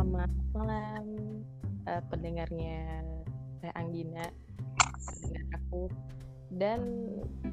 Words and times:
Selamat 0.00 0.32
malam 0.56 1.04
uh, 1.84 2.00
pendengarnya 2.08 3.04
Teh 3.60 3.68
Anggina, 3.76 4.32
pendengar 5.04 5.44
aku 5.60 5.92
dan 6.56 6.80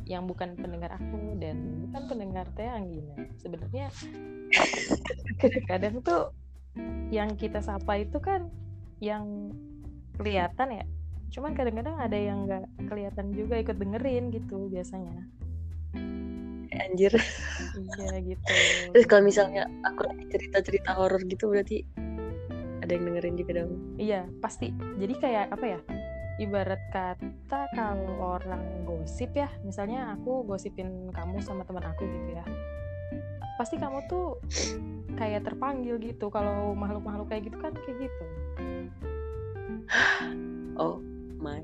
yang 0.07 0.23
bukan 0.31 0.55
pendengar 0.55 0.95
aku 0.95 1.35
dan 1.43 1.59
bukan 1.83 2.07
pendengar 2.07 2.47
Teh 2.55 2.71
Anggina. 2.71 3.19
Sebenarnya 3.35 3.91
kadang 5.67 5.99
tuh 5.99 6.31
yang 7.11 7.35
kita 7.35 7.59
sapa 7.59 7.99
itu 7.99 8.15
kan 8.23 8.47
yang 9.03 9.51
kelihatan 10.15 10.71
ya. 10.71 10.85
Cuman 11.35 11.51
kadang-kadang 11.51 11.99
ada 11.99 12.15
yang 12.15 12.47
nggak 12.47 12.63
kelihatan 12.87 13.35
juga 13.35 13.59
ikut 13.59 13.75
dengerin 13.75 14.31
gitu 14.31 14.71
biasanya 14.71 15.19
anjir 16.77 17.09
iya 17.75 18.21
gitu 18.21 18.53
terus 18.93 19.05
kalau 19.09 19.23
misalnya 19.25 19.65
aku 19.81 20.05
cerita 20.29 20.61
cerita 20.61 20.93
horor 20.93 21.21
gitu 21.25 21.49
berarti 21.49 21.83
ada 22.87 22.95
yang 22.95 23.05
dengerin 23.11 23.35
juga 23.35 23.51
dong. 23.61 23.71
Iya 23.99 24.21
pasti. 24.39 24.71
Jadi 24.71 25.13
kayak 25.19 25.51
apa 25.51 25.65
ya 25.67 25.79
ibarat 26.39 26.81
kata 26.95 27.61
kalau 27.75 28.39
orang 28.39 28.87
gosip 28.87 29.35
ya 29.35 29.51
misalnya 29.67 30.15
aku 30.15 30.45
gosipin 30.47 31.11
kamu 31.11 31.41
sama 31.41 31.65
teman 31.65 31.81
aku 31.83 32.05
gitu 32.05 32.37
ya 32.37 32.45
pasti 33.57 33.73
kamu 33.81 34.05
tuh 34.05 34.37
kayak 35.17 35.43
terpanggil 35.43 35.97
gitu. 35.97 36.29
Kalau 36.29 36.77
makhluk-makhluk 36.77 37.27
kayak 37.27 37.49
gitu 37.49 37.57
kan 37.59 37.73
kayak 37.83 38.07
gitu. 38.07 38.23
Oh 40.77 41.01
my 41.41 41.57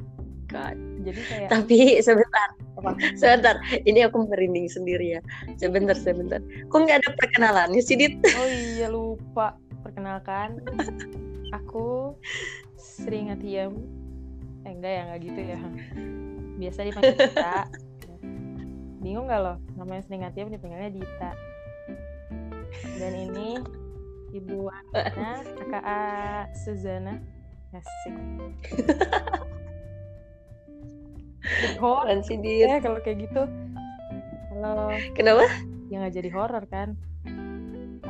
god. 0.49 0.73
Jadi 1.05 1.21
kayak 1.29 1.49
tapi 1.53 2.01
sebentar. 2.01 2.49
Apa? 2.81 2.97
Sebentar. 3.13 3.61
Ini 3.85 4.09
aku 4.09 4.25
merinding 4.25 4.65
sendiri 4.65 5.17
ya. 5.17 5.21
Sebentar 5.61 5.93
sebentar. 5.93 6.41
Kok 6.73 6.77
nggak 6.81 6.97
ada 6.97 7.09
perkenalannya 7.13 7.77
sih 7.77 7.93
dit? 7.93 8.17
Oh 8.33 8.49
iya 8.49 8.89
lupa 8.89 9.53
perkenalkan 9.93 10.57
aku 11.53 12.17
Sri 12.81 13.29
Ngatiem 13.29 13.77
eh 14.65 14.73
enggak 14.73 14.89
ya 14.89 15.01
enggak 15.05 15.21
gitu 15.21 15.39
ya. 15.53 15.59
Biasa 16.57 16.79
dipanggil 16.89 17.13
Dita. 17.13 17.69
Bingung 19.05 19.29
gak 19.29 19.41
loh 19.45 19.61
namanya 19.77 20.01
Sri 20.01 20.17
Ngatiem 20.17 20.49
dipanggilnya 20.49 20.89
Dita. 20.97 21.31
Dan 22.97 23.13
ini 23.29 23.61
Ibu 24.33 24.65
Ana 24.65 25.45
KKA 25.45 26.01
Suzana. 26.57 27.21
Asik. 27.69 28.15
Horor 31.77 32.17
sih 32.25 32.41
dia 32.41 32.65
ya 32.65 32.77
kalau 32.81 32.97
kayak 33.05 33.29
gitu. 33.29 33.45
Kalau 34.49 34.89
kenapa? 35.13 35.45
Ya 35.93 36.01
nggak 36.01 36.17
jadi 36.17 36.29
horor 36.33 36.65
kan 36.65 36.97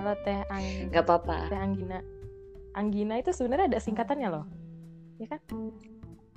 kalau 0.03 0.19
teh 0.19 0.35
ang 0.51 0.91
nggak 0.91 1.07
apa-apa. 1.07 1.47
Teh 1.47 1.55
anggina. 1.55 2.03
Anggina 2.75 3.23
itu 3.23 3.31
sebenarnya 3.31 3.71
ada 3.71 3.79
singkatannya 3.79 4.27
loh. 4.27 4.43
Ya 5.15 5.31
kan? 5.31 5.39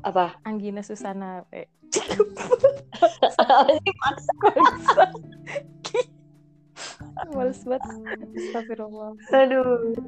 Apa? 0.06 0.39
Anggina 0.47 0.86
susana 0.86 1.42
eh. 1.50 1.67
Males 7.34 7.58
banget. 7.67 7.83
Astagfirullah. 8.39 9.19
Aduh. 9.34 9.98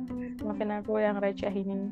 Maafin 0.46 0.70
aku 0.70 1.02
yang 1.02 1.18
receh 1.18 1.50
ini. 1.50 1.90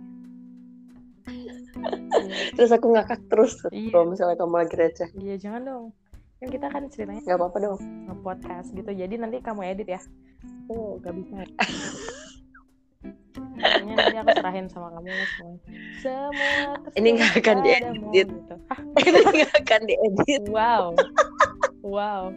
Terus 2.54 2.70
aku 2.70 2.94
ngakak 2.94 3.26
terus 3.26 3.58
iya. 3.74 3.90
kalau 3.90 4.14
misalnya 4.14 4.38
kamu 4.38 4.54
lagi 4.54 4.78
receh. 4.78 5.10
Iya 5.18 5.34
jangan 5.34 5.66
dong. 5.66 5.90
Kan 6.38 6.54
kita 6.54 6.70
kan 6.70 6.86
ceritanya 6.94 7.26
nggak 7.26 7.42
apa-apa 7.42 7.58
dong. 7.58 7.82
podcast 8.22 8.70
gitu. 8.70 8.94
Jadi 8.94 9.18
nanti 9.18 9.42
kamu 9.42 9.66
edit 9.66 9.98
ya 9.98 10.00
oh 10.68 10.98
gak 11.00 11.14
bisa. 11.14 11.44
Pokoknya 13.56 13.94
nanti 13.96 14.16
aku 14.20 14.30
serahin 14.36 14.66
sama 14.68 14.88
kamu 14.92 15.08
semua 15.08 15.56
semua 16.02 16.76
ini 16.96 17.08
nggak 17.16 17.32
akan 17.40 17.56
diedit. 17.64 17.94
gitu. 18.12 18.54
ini 19.08 19.18
nggak 19.24 19.54
akan 19.64 19.80
diedit. 19.88 20.44
Wow. 20.52 20.92
Wow. 21.80 22.34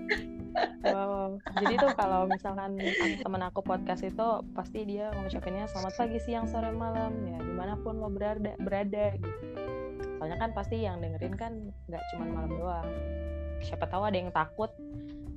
Wow. 0.83 1.37
Jadi 1.59 1.73
tuh 1.79 1.91
kalau 1.95 2.25
misalkan 2.27 2.79
temen 3.19 3.41
aku 3.43 3.59
podcast 3.63 4.03
itu 4.03 4.27
pasti 4.55 4.83
dia 4.87 5.11
ngucapinnya 5.15 5.67
selamat 5.69 5.93
pagi, 5.95 6.19
siang, 6.23 6.47
sore, 6.47 6.71
malam. 6.71 7.13
Ya 7.27 7.39
di 7.39 7.53
mana 7.53 7.75
pun 7.79 7.99
lo 7.99 8.09
berada 8.11 8.55
berada 8.59 9.15
gitu. 9.15 9.39
Soalnya 10.19 10.37
kan 10.39 10.51
pasti 10.51 10.83
yang 10.83 10.99
dengerin 10.99 11.35
kan 11.35 11.53
nggak 11.87 12.03
cuma 12.13 12.25
malam 12.27 12.51
doang. 12.55 12.87
Siapa 13.59 13.87
tahu 13.91 14.07
ada 14.07 14.17
yang 14.17 14.31
takut 14.31 14.71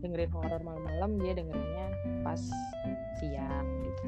dengerin 0.02 0.30
horor 0.34 0.60
malam-malam 0.66 1.16
dia 1.22 1.32
dengerinnya 1.38 1.86
pas 2.26 2.42
siang 3.22 3.66
gitu. 3.86 4.02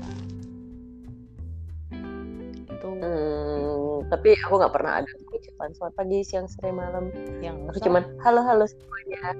Itu. 2.66 2.88
Hmm, 2.98 4.02
tapi 4.10 4.34
aku 4.42 4.54
nggak 4.58 4.74
pernah 4.74 5.00
ada 5.00 5.08
ucapan 5.30 5.70
selamat 5.78 5.94
pagi, 5.94 6.18
siang, 6.26 6.46
sore, 6.50 6.74
malam. 6.74 7.14
Yang 7.38 7.70
aku 7.70 7.78
cuman 7.86 8.02
halo 8.26 8.42
halo 8.42 8.66
semuanya. 8.66 9.38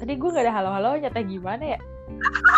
Tadi 0.00 0.16
gue 0.16 0.32
gak 0.32 0.48
ada 0.48 0.54
halo-halo 0.56 0.96
nyata 0.96 1.20
gimana 1.20 1.76
ya? 1.76 1.80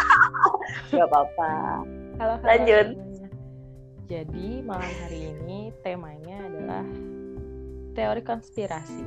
gak 0.95 1.11
apa-apa. 1.11 1.83
Halo, 2.23 2.39
halo. 2.39 2.47
Lanjut. 2.47 2.87
Jadi 4.07 4.63
malam 4.63 4.93
hari 5.03 5.35
ini 5.35 5.75
temanya 5.83 6.39
adalah 6.47 6.87
teori 7.99 8.23
konspirasi. 8.23 9.03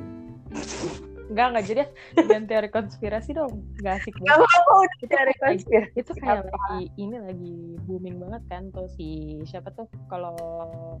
Enggak, 1.26 1.46
enggak 1.50 1.64
jadi 1.66 1.82
dan 2.30 2.42
teori 2.46 2.68
konspirasi 2.70 3.30
dong. 3.34 3.52
Enggak 3.82 4.02
asik 4.02 4.14
banget. 4.22 4.30
Gak 4.30 4.38
apa 4.46 4.72
udah 4.72 4.98
teori 5.06 5.34
konspirasi. 5.42 5.96
Itu 5.98 6.12
kayak 6.18 6.38
apa? 6.46 6.50
lagi 6.54 6.80
ini 6.96 7.16
lagi 7.18 7.56
booming 7.86 8.16
banget 8.22 8.42
kan 8.46 8.62
tuh 8.70 8.86
si 8.94 9.40
siapa 9.46 9.74
tuh 9.74 9.90
kalau 10.06 10.36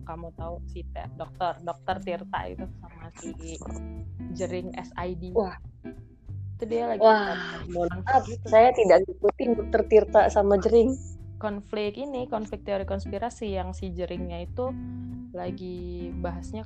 kamu 0.02 0.34
tahu 0.34 0.58
si 0.70 0.82
dokter 1.14 1.54
dokter 1.62 1.96
Tirta 2.02 2.40
itu 2.50 2.66
sama 2.82 3.06
si 3.18 3.30
Jering 4.34 4.74
SID. 4.74 5.22
Wah, 5.32 5.56
itu 6.56 6.64
dia 6.72 6.88
lagi 6.88 7.04
wah 7.04 7.36
mohon 7.68 8.00
maaf 8.00 8.24
gitu. 8.24 8.40
saya 8.48 8.72
tidak 8.72 9.04
ngikutin 9.04 9.50
dokter 9.60 9.82
Tirta 9.92 10.22
sama 10.32 10.56
Jering 10.56 10.96
konflik 11.36 12.00
ini 12.00 12.24
konflik 12.28 12.64
teori 12.64 12.88
konspirasi 12.88 13.56
yang 13.56 13.76
si 13.76 13.92
Jeringnya 13.92 14.44
itu 14.44 14.72
lagi 15.36 16.08
bahasnya 16.16 16.64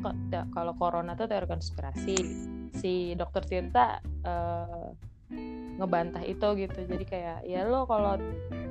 kalau 0.54 0.72
corona 0.78 1.18
tuh 1.18 1.26
teori 1.26 1.46
konspirasi. 1.50 2.16
Si 2.70 3.18
dokter 3.18 3.42
Tirta 3.42 3.98
uh, 4.24 4.94
ngebantah 5.78 6.22
itu 6.22 6.46
gitu. 6.54 6.78
Jadi 6.86 7.04
kayak 7.04 7.38
ya 7.46 7.66
lo 7.66 7.86
kalau 7.90 8.14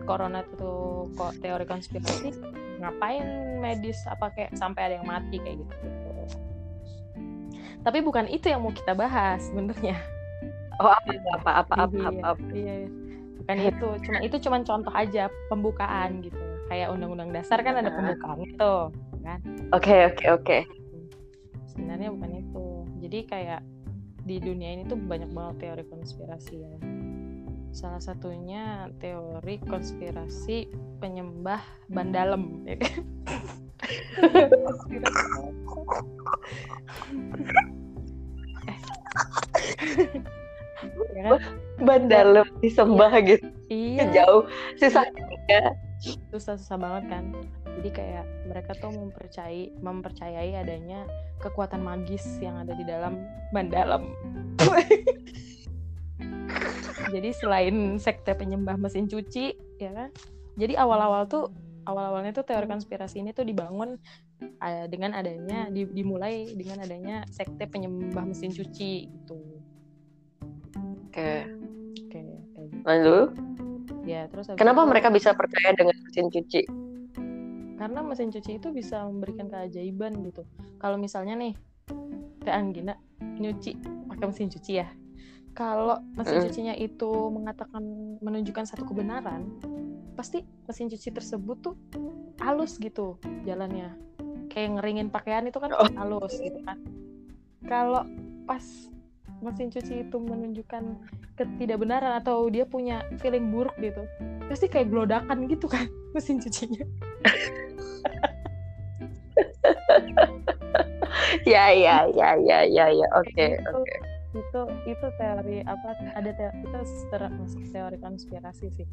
corona 0.08 0.42
itu 0.42 1.06
kok 1.14 1.36
teori 1.44 1.66
konspirasi 1.68 2.34
ngapain 2.80 3.60
medis 3.60 4.00
apa 4.08 4.32
kayak 4.32 4.56
sampai 4.56 4.82
ada 4.88 4.94
yang 5.04 5.08
mati 5.08 5.36
kayak 5.36 5.60
gitu, 5.60 5.74
gitu. 5.84 6.10
tapi 7.84 8.00
bukan 8.00 8.26
itu 8.32 8.48
yang 8.48 8.64
mau 8.64 8.72
kita 8.72 8.96
bahas 8.96 9.44
sebenarnya. 9.52 10.00
Oh 10.80 10.88
apa 10.88 11.12
apa 11.12 11.52
apa 11.60 11.74
apa 11.76 11.92
iya, 11.92 12.08
apa, 12.08 12.28
apa. 12.32 12.46
iya 12.56 12.76
bukan 13.50 13.66
itu 13.66 13.90
cuma 14.06 14.20
itu 14.22 14.38
cuma 14.46 14.58
contoh 14.62 14.94
aja 14.94 15.26
pembukaan 15.50 16.22
gitu. 16.22 16.38
Kayak 16.70 16.94
undang-undang 16.94 17.34
dasar 17.34 17.58
kan 17.66 17.82
ada 17.82 17.90
pembukaan 17.90 18.46
itu 18.46 18.74
kan? 19.26 19.42
Oke 19.74 20.06
oke 20.06 20.26
oke. 20.38 20.58
Sebenarnya 21.74 22.14
bukan 22.14 22.46
itu. 22.46 22.86
Jadi 23.02 23.26
kayak 23.26 23.66
di 24.22 24.38
dunia 24.38 24.78
ini 24.78 24.86
tuh 24.86 25.02
banyak 25.02 25.34
banget 25.34 25.66
teori 25.66 25.82
konspirasi 25.90 26.62
ya. 26.62 26.78
Salah 27.74 27.98
satunya 27.98 28.86
teori 29.02 29.58
konspirasi 29.66 30.70
penyembah 31.02 31.66
bandalem 31.90 32.70
ya 32.70 32.78
kan? 32.86 33.02
Ya 41.16 41.22
kan? 41.26 41.40
ban 41.84 42.02
dalam 42.08 42.48
disembah 42.64 43.12
iya. 43.14 43.28
gitu. 43.28 43.48
Iya. 43.70 44.04
Jauh. 44.14 44.44
Susah 44.80 45.06
juga. 45.14 45.62
Susah 46.32 46.56
susah 46.58 46.78
banget 46.80 47.04
kan. 47.12 47.24
Jadi 47.80 47.90
kayak 47.96 48.26
mereka 48.48 48.72
tuh 48.76 48.92
mempercayai 48.92 49.72
mempercayai 49.80 50.52
adanya 50.60 51.08
kekuatan 51.40 51.80
magis 51.80 52.26
yang 52.44 52.60
ada 52.60 52.76
di 52.76 52.84
dalam 52.84 53.24
ban 53.56 53.72
dalam. 53.72 54.12
Jadi 57.14 57.30
selain 57.34 57.98
sekte 57.98 58.36
penyembah 58.36 58.76
mesin 58.76 59.08
cuci 59.08 59.56
ya 59.80 59.92
kan? 59.96 60.10
Jadi 60.60 60.76
awal-awal 60.76 61.26
tuh 61.32 61.50
awal-awalnya 61.88 62.36
tuh 62.36 62.46
teori 62.46 62.68
konspirasi 62.70 63.24
ini 63.24 63.32
tuh 63.34 63.48
dibangun 63.48 63.98
uh, 64.62 64.86
dengan 64.86 65.18
adanya 65.18 65.72
di, 65.74 65.90
dimulai 65.90 66.54
dengan 66.54 66.86
adanya 66.86 67.26
sekte 67.34 67.66
penyembah 67.66 68.30
mesin 68.30 68.54
cuci 68.54 69.10
gitu 69.10 69.40
Oke. 71.10 71.32
Oke. 72.06 72.20
Gitu. 72.22 72.62
Lalu? 72.86 73.20
Ya 74.06 74.30
terus. 74.30 74.54
Kenapa 74.54 74.86
itu, 74.86 74.90
mereka 74.94 75.08
bisa 75.10 75.34
percaya 75.34 75.74
dengan 75.74 75.98
mesin 76.06 76.30
cuci? 76.30 76.62
Karena 77.80 78.00
mesin 78.06 78.30
cuci 78.30 78.52
itu 78.62 78.68
bisa 78.70 79.08
memberikan 79.08 79.50
keajaiban 79.50 80.22
gitu. 80.24 80.46
Kalau 80.78 81.02
misalnya 81.02 81.34
nih, 81.36 81.54
Teh 82.46 82.54
Anggina 82.54 82.94
nyuci 83.20 83.76
pakai 84.08 84.26
mesin 84.30 84.48
cuci 84.52 84.72
ya. 84.78 84.88
Kalau 85.58 86.00
mesin 86.16 86.40
mm. 86.40 86.44
cucinya 86.46 86.76
itu 86.78 87.12
mengatakan 87.34 87.84
menunjukkan 88.22 88.70
satu 88.70 88.86
kebenaran, 88.88 89.48
pasti 90.20 90.44
mesin 90.68 90.92
cuci 90.92 91.16
tersebut 91.16 91.58
tuh 91.64 91.76
halus 92.44 92.76
gitu 92.76 93.16
jalannya 93.48 93.96
kayak 94.52 94.76
ngeringin 94.76 95.08
pakaian 95.08 95.48
itu 95.48 95.64
kan 95.64 95.72
Oh. 95.72 95.88
halus 95.96 96.36
gitu 96.44 96.60
kan 96.68 96.76
kalau 97.64 98.04
pas 98.44 98.64
mesin 99.40 99.72
cuci 99.72 100.08
itu 100.08 100.18
menunjukkan 100.20 100.84
ketidakbenaran 101.40 102.20
atau 102.20 102.48
dia 102.52 102.68
punya 102.68 103.04
feeling 103.24 103.52
buruk 103.52 103.74
gitu. 103.80 104.04
Pasti 104.52 104.68
kayak 104.68 104.92
gelodakan 104.92 105.48
gitu 105.48 105.68
kan 105.72 105.88
mesin 106.16 106.40
cucinya. 106.40 106.84
Ya 111.46 111.72
ya 111.74 112.06
ya 112.14 112.30
ya 112.38 112.60
ya 112.66 112.86
ya. 112.94 113.08
Oke 113.18 113.34
Kayak 113.34 113.62
gitu. 113.62 113.72
oke. 113.82 113.96
Itu 114.30 114.62
itu 114.86 115.08
teori 115.18 115.58
apa 115.66 115.90
ada 116.14 116.32
teori 116.36 116.58
itu 116.62 116.78
ter- 117.10 117.34
masuk 117.34 117.64
teori 117.74 117.98
konspirasi 117.98 118.68
sih. 118.70 118.88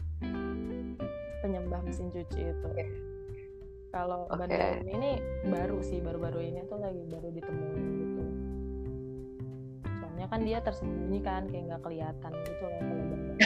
Penyembah 1.45 1.81
mesin 1.85 2.09
cuci 2.13 2.41
itu. 2.41 2.69
Kalau 3.93 4.29
Oke. 4.29 4.45
Bandung 4.45 4.89
ini 4.93 5.21
baru 5.49 5.79
sih 5.81 6.01
baru-baru 6.01 6.41
ini 6.45 6.61
tuh 6.69 6.79
lagi 6.81 7.03
baru 7.09 7.29
ditemuin 7.33 8.06
soalnya 10.27 10.43
kan 10.43 10.43
dia 10.43 10.59
tersembunyi 10.59 11.21
kan 11.23 11.43
kayak 11.47 11.65
nggak 11.71 11.83
kelihatan 11.87 12.33
gitu 12.35 12.63
loh 12.67 12.75
kalau 12.83 13.05
Bandung 13.07 13.39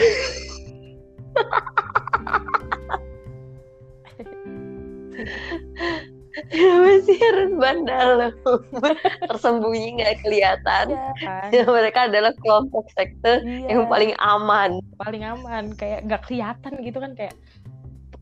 Mesir 6.81 7.37
bandal 7.61 8.32
tersembunyi 9.29 10.00
nggak 10.00 10.25
kelihatan. 10.25 10.87
Iya 10.94 11.12
kan. 11.21 11.69
Mereka 11.69 12.00
adalah 12.09 12.32
kelompok 12.41 12.88
sekte 12.97 13.44
Iya, 13.44 13.77
yang 13.77 13.93
paling 13.93 14.17
aman. 14.17 14.81
Paling 14.97 15.21
aman 15.27 15.77
kayak 15.77 16.09
nggak 16.09 16.23
kelihatan 16.25 16.81
gitu 16.81 16.97
kan 17.03 17.12
kayak 17.12 17.37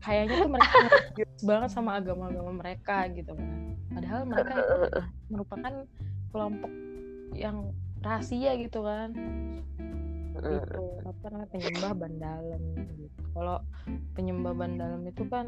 kayaknya 0.03 0.35
tuh 0.43 0.51
mereka 0.51 0.75
religius 0.91 1.43
banget 1.47 1.69
sama 1.71 2.01
agama-agama 2.01 2.51
mereka 2.59 3.07
gitu 3.13 3.31
kan. 3.31 3.77
Padahal 3.93 4.21
mereka 4.27 4.55
merupakan 5.31 5.73
kelompok 6.33 6.71
yang 7.37 7.71
rahasia 7.99 8.55
gitu 8.55 8.83
kan. 8.83 9.11
Itu 10.39 10.83
apa 11.03 11.25
namanya 11.35 11.49
penyembah 11.51 11.91
ban 11.95 12.13
dalam 12.15 12.61
gitu. 12.95 13.19
Kalau 13.35 13.57
penyembah 14.15 14.53
ban 14.55 14.71
dalam 14.79 15.01
itu 15.03 15.23
kan 15.27 15.45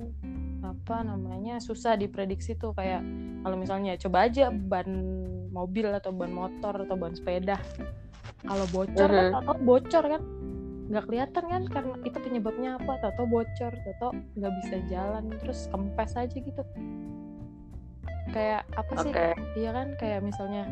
apa 0.62 0.96
namanya 1.02 1.58
susah 1.64 1.96
diprediksi 1.96 2.60
tuh. 2.60 2.76
Kayak 2.76 3.02
kalau 3.42 3.56
misalnya 3.58 3.96
coba 3.98 4.28
aja 4.28 4.52
ban 4.52 4.88
mobil 5.52 5.88
atau 5.92 6.12
ban 6.12 6.32
motor 6.32 6.84
atau 6.84 6.96
ban 6.96 7.16
sepeda. 7.16 7.56
Kalau 8.42 8.66
bocor 8.74 9.10
kan 9.10 9.26
Mhm. 9.32 9.38
atau 9.44 9.56
bocor 9.62 10.04
kan. 10.08 10.22
Nggak 10.92 11.06
kelihatan 11.08 11.44
kan 11.48 11.64
karena 11.72 11.96
itu 12.04 12.18
penyebabnya 12.20 12.70
apa? 12.76 13.00
Atau 13.00 13.24
bocor 13.24 13.72
atau 13.96 14.12
nggak 14.36 14.54
bisa 14.60 14.76
jalan 14.92 15.24
terus 15.40 15.72
kempes 15.72 16.20
aja 16.20 16.36
gitu. 16.36 16.64
Kayak 18.32 18.68
apa 18.76 18.94
sih? 19.00 19.12
Oke. 19.12 19.28
Iya 19.56 19.70
kan 19.72 19.88
kayak 19.96 20.20
misalnya 20.24 20.68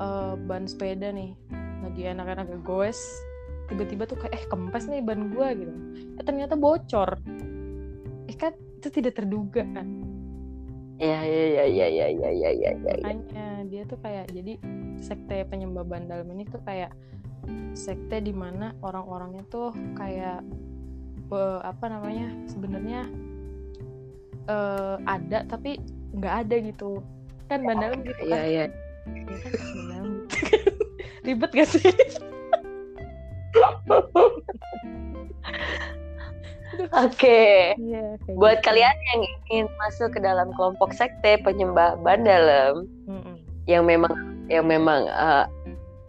uh, 0.00 0.34
ban 0.36 0.64
sepeda 0.68 1.12
nih 1.12 1.36
lagi 1.82 2.02
anak-anak 2.08 2.48
goes 2.62 3.00
tiba-tiba 3.66 4.04
tuh 4.04 4.18
kayak 4.20 4.36
eh 4.36 4.44
kempes 4.46 4.86
nih 4.86 5.00
ban 5.00 5.32
gue 5.32 5.48
gitu 5.64 5.74
eh 6.20 6.24
ternyata 6.24 6.54
bocor 6.54 7.18
eh 8.28 8.36
kan 8.36 8.52
itu 8.78 8.88
tidak 8.90 9.18
terduga 9.18 9.64
kan 9.72 10.02
Iya 11.02 11.18
iya 11.26 11.42
iya 11.42 11.64
iya 11.66 11.86
iya 11.90 12.06
iya 12.14 12.30
iya 12.30 12.50
iya. 12.54 12.70
iya. 12.78 12.94
Makanya 13.02 13.46
dia 13.66 13.82
tuh 13.90 13.98
kayak 13.98 14.30
jadi 14.30 14.54
sekte 15.02 15.42
penyembah 15.50 15.82
bandal 15.82 16.22
ini 16.30 16.46
tuh 16.46 16.62
kayak 16.62 16.94
sekte 17.74 18.22
di 18.22 18.30
mana 18.30 18.70
orang-orangnya 18.86 19.42
tuh 19.50 19.74
kayak 19.98 20.46
be, 21.26 21.42
apa 21.66 21.90
namanya 21.90 22.30
sebenarnya 22.46 23.10
uh, 24.46 25.02
ada 25.02 25.42
tapi 25.50 25.82
nggak 26.14 26.34
ada 26.46 26.56
gitu 26.70 27.02
kan 27.50 27.66
bandalem 27.66 28.06
gitu 28.06 28.22
iya, 28.22 28.30
kan. 28.30 28.46
ya, 28.46 28.46
ya. 28.46 28.64
Ya 29.06 29.36
kan, 29.42 30.06
ribet 31.26 31.50
gak 31.50 31.68
sih 31.70 31.90
oke 36.92 37.40
Iya, 37.76 38.16
kayak 38.24 38.36
buat 38.38 38.58
gitu. 38.60 38.66
kalian 38.72 38.96
yang 39.12 39.20
ingin 39.50 39.66
masuk 39.78 40.14
ke 40.16 40.20
dalam 40.22 40.50
kelompok 40.56 40.94
sekte 40.96 41.38
penyembah 41.44 42.00
ban 42.00 42.24
dalam 42.24 42.88
Mm-mm. 43.06 43.36
yang 43.68 43.84
memang 43.84 44.12
yang 44.48 44.66
memang 44.66 45.06
uh, 45.08 45.44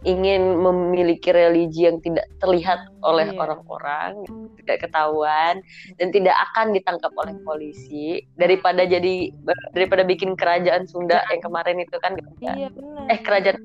ingin 0.04 0.56
memiliki 0.56 1.28
religi 1.28 1.84
yang 1.84 1.98
tidak 1.98 2.28
terlihat 2.38 2.76
oleh 3.00 3.26
Iya. 3.26 3.40
orang-orang 3.40 4.12
tidak 4.58 4.76
ketahuan 4.82 5.64
dan 5.96 6.08
tidak 6.08 6.36
akan 6.44 6.72
ditangkap 6.72 7.12
oleh 7.14 7.34
polisi 7.40 8.20
daripada 8.36 8.84
jadi 8.84 9.32
daripada 9.72 10.00
bikin 10.02 10.32
kerajaan 10.34 10.84
Sunda 10.84 11.24
yang 11.26 11.40
kemarin 11.40 11.76
itu 11.78 11.96
kan 11.98 12.16
Iya 12.38 12.68
benar. 12.68 13.08
eh 13.08 13.18
kerajaan 13.18 13.58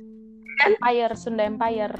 Empire, 0.59 1.13
Sunda 1.13 1.43
Empire. 1.43 1.95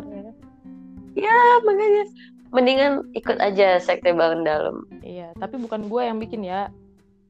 ya. 1.16 1.36
makanya 1.62 2.04
mendingan 2.50 2.94
ikut 3.14 3.38
aja 3.38 3.78
sekte 3.78 4.10
ban 4.10 4.42
dalam 4.42 4.84
Iya, 5.00 5.32
tapi 5.36 5.56
bukan 5.58 5.86
gue 5.86 6.02
yang 6.02 6.18
bikin 6.18 6.42
ya. 6.42 6.72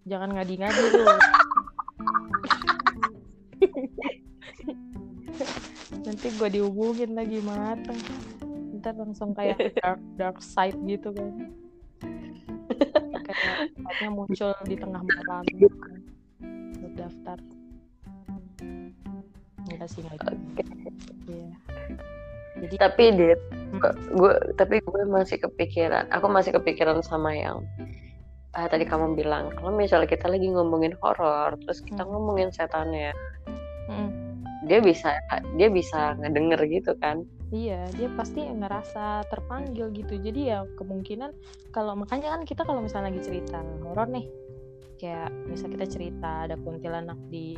Jangan 0.06 0.32
ngadi-ngadi 0.32 0.74
lu. 0.96 1.06
Nanti 6.04 6.28
gue 6.32 6.50
dihubungin 6.50 7.12
lagi 7.14 7.40
mateng. 7.44 8.00
Ntar 8.80 8.96
langsung 8.96 9.36
kayak 9.36 9.58
dark 9.80 10.00
dark 10.16 10.38
side 10.40 10.78
gitu 10.88 11.12
kan. 11.12 11.32
kayak 13.90 14.12
muncul 14.14 14.54
di 14.66 14.76
tengah 14.78 15.02
malam 15.04 15.44
gitu 15.52 15.76
kan. 15.80 16.00
Daftar. 16.96 17.38
Enggak 19.70 19.88
sih 19.92 20.02
enggak 20.02 20.36
gitu. 20.58 20.72
Iya. 21.30 21.54
Jadi 22.60 22.76
tapi 22.76 23.04
Hmm. 23.70 23.86
gue 24.18 24.34
tapi 24.58 24.82
gue 24.82 25.04
masih 25.06 25.38
kepikiran 25.38 26.10
aku 26.10 26.26
masih 26.26 26.58
kepikiran 26.58 27.06
sama 27.06 27.38
yang 27.38 27.62
ah, 28.52 28.66
tadi 28.66 28.82
kamu 28.82 29.14
bilang 29.14 29.54
kalau 29.54 29.70
misalnya 29.70 30.10
kita 30.10 30.26
lagi 30.26 30.50
ngomongin 30.50 30.98
horor 30.98 31.54
terus 31.62 31.86
kita 31.86 32.02
Hmm. 32.02 32.12
ngomongin 32.18 32.50
setannya 32.50 33.14
Mm. 33.90 34.29
Dia 34.70 34.80
bisa 34.86 35.18
dia 35.58 35.68
bisa 35.74 36.14
ngedenger 36.22 36.62
gitu 36.70 36.94
kan 37.02 37.26
Iya, 37.50 37.90
dia 37.98 38.14
pasti 38.14 38.46
ngerasa 38.46 39.26
terpanggil 39.26 39.90
gitu. 39.90 40.22
Jadi 40.22 40.54
ya 40.54 40.70
kemungkinan 40.78 41.34
kalau 41.74 41.98
makanya 41.98 42.38
kan 42.38 42.46
kita 42.46 42.62
kalau 42.62 42.86
misalnya 42.86 43.10
lagi 43.10 43.26
cerita 43.26 43.66
horor 43.82 44.06
nih, 44.06 44.30
kayak 45.02 45.34
misal 45.50 45.74
kita 45.74 45.90
cerita 45.90 46.46
ada 46.46 46.54
kuntilanak 46.62 47.18
di 47.34 47.58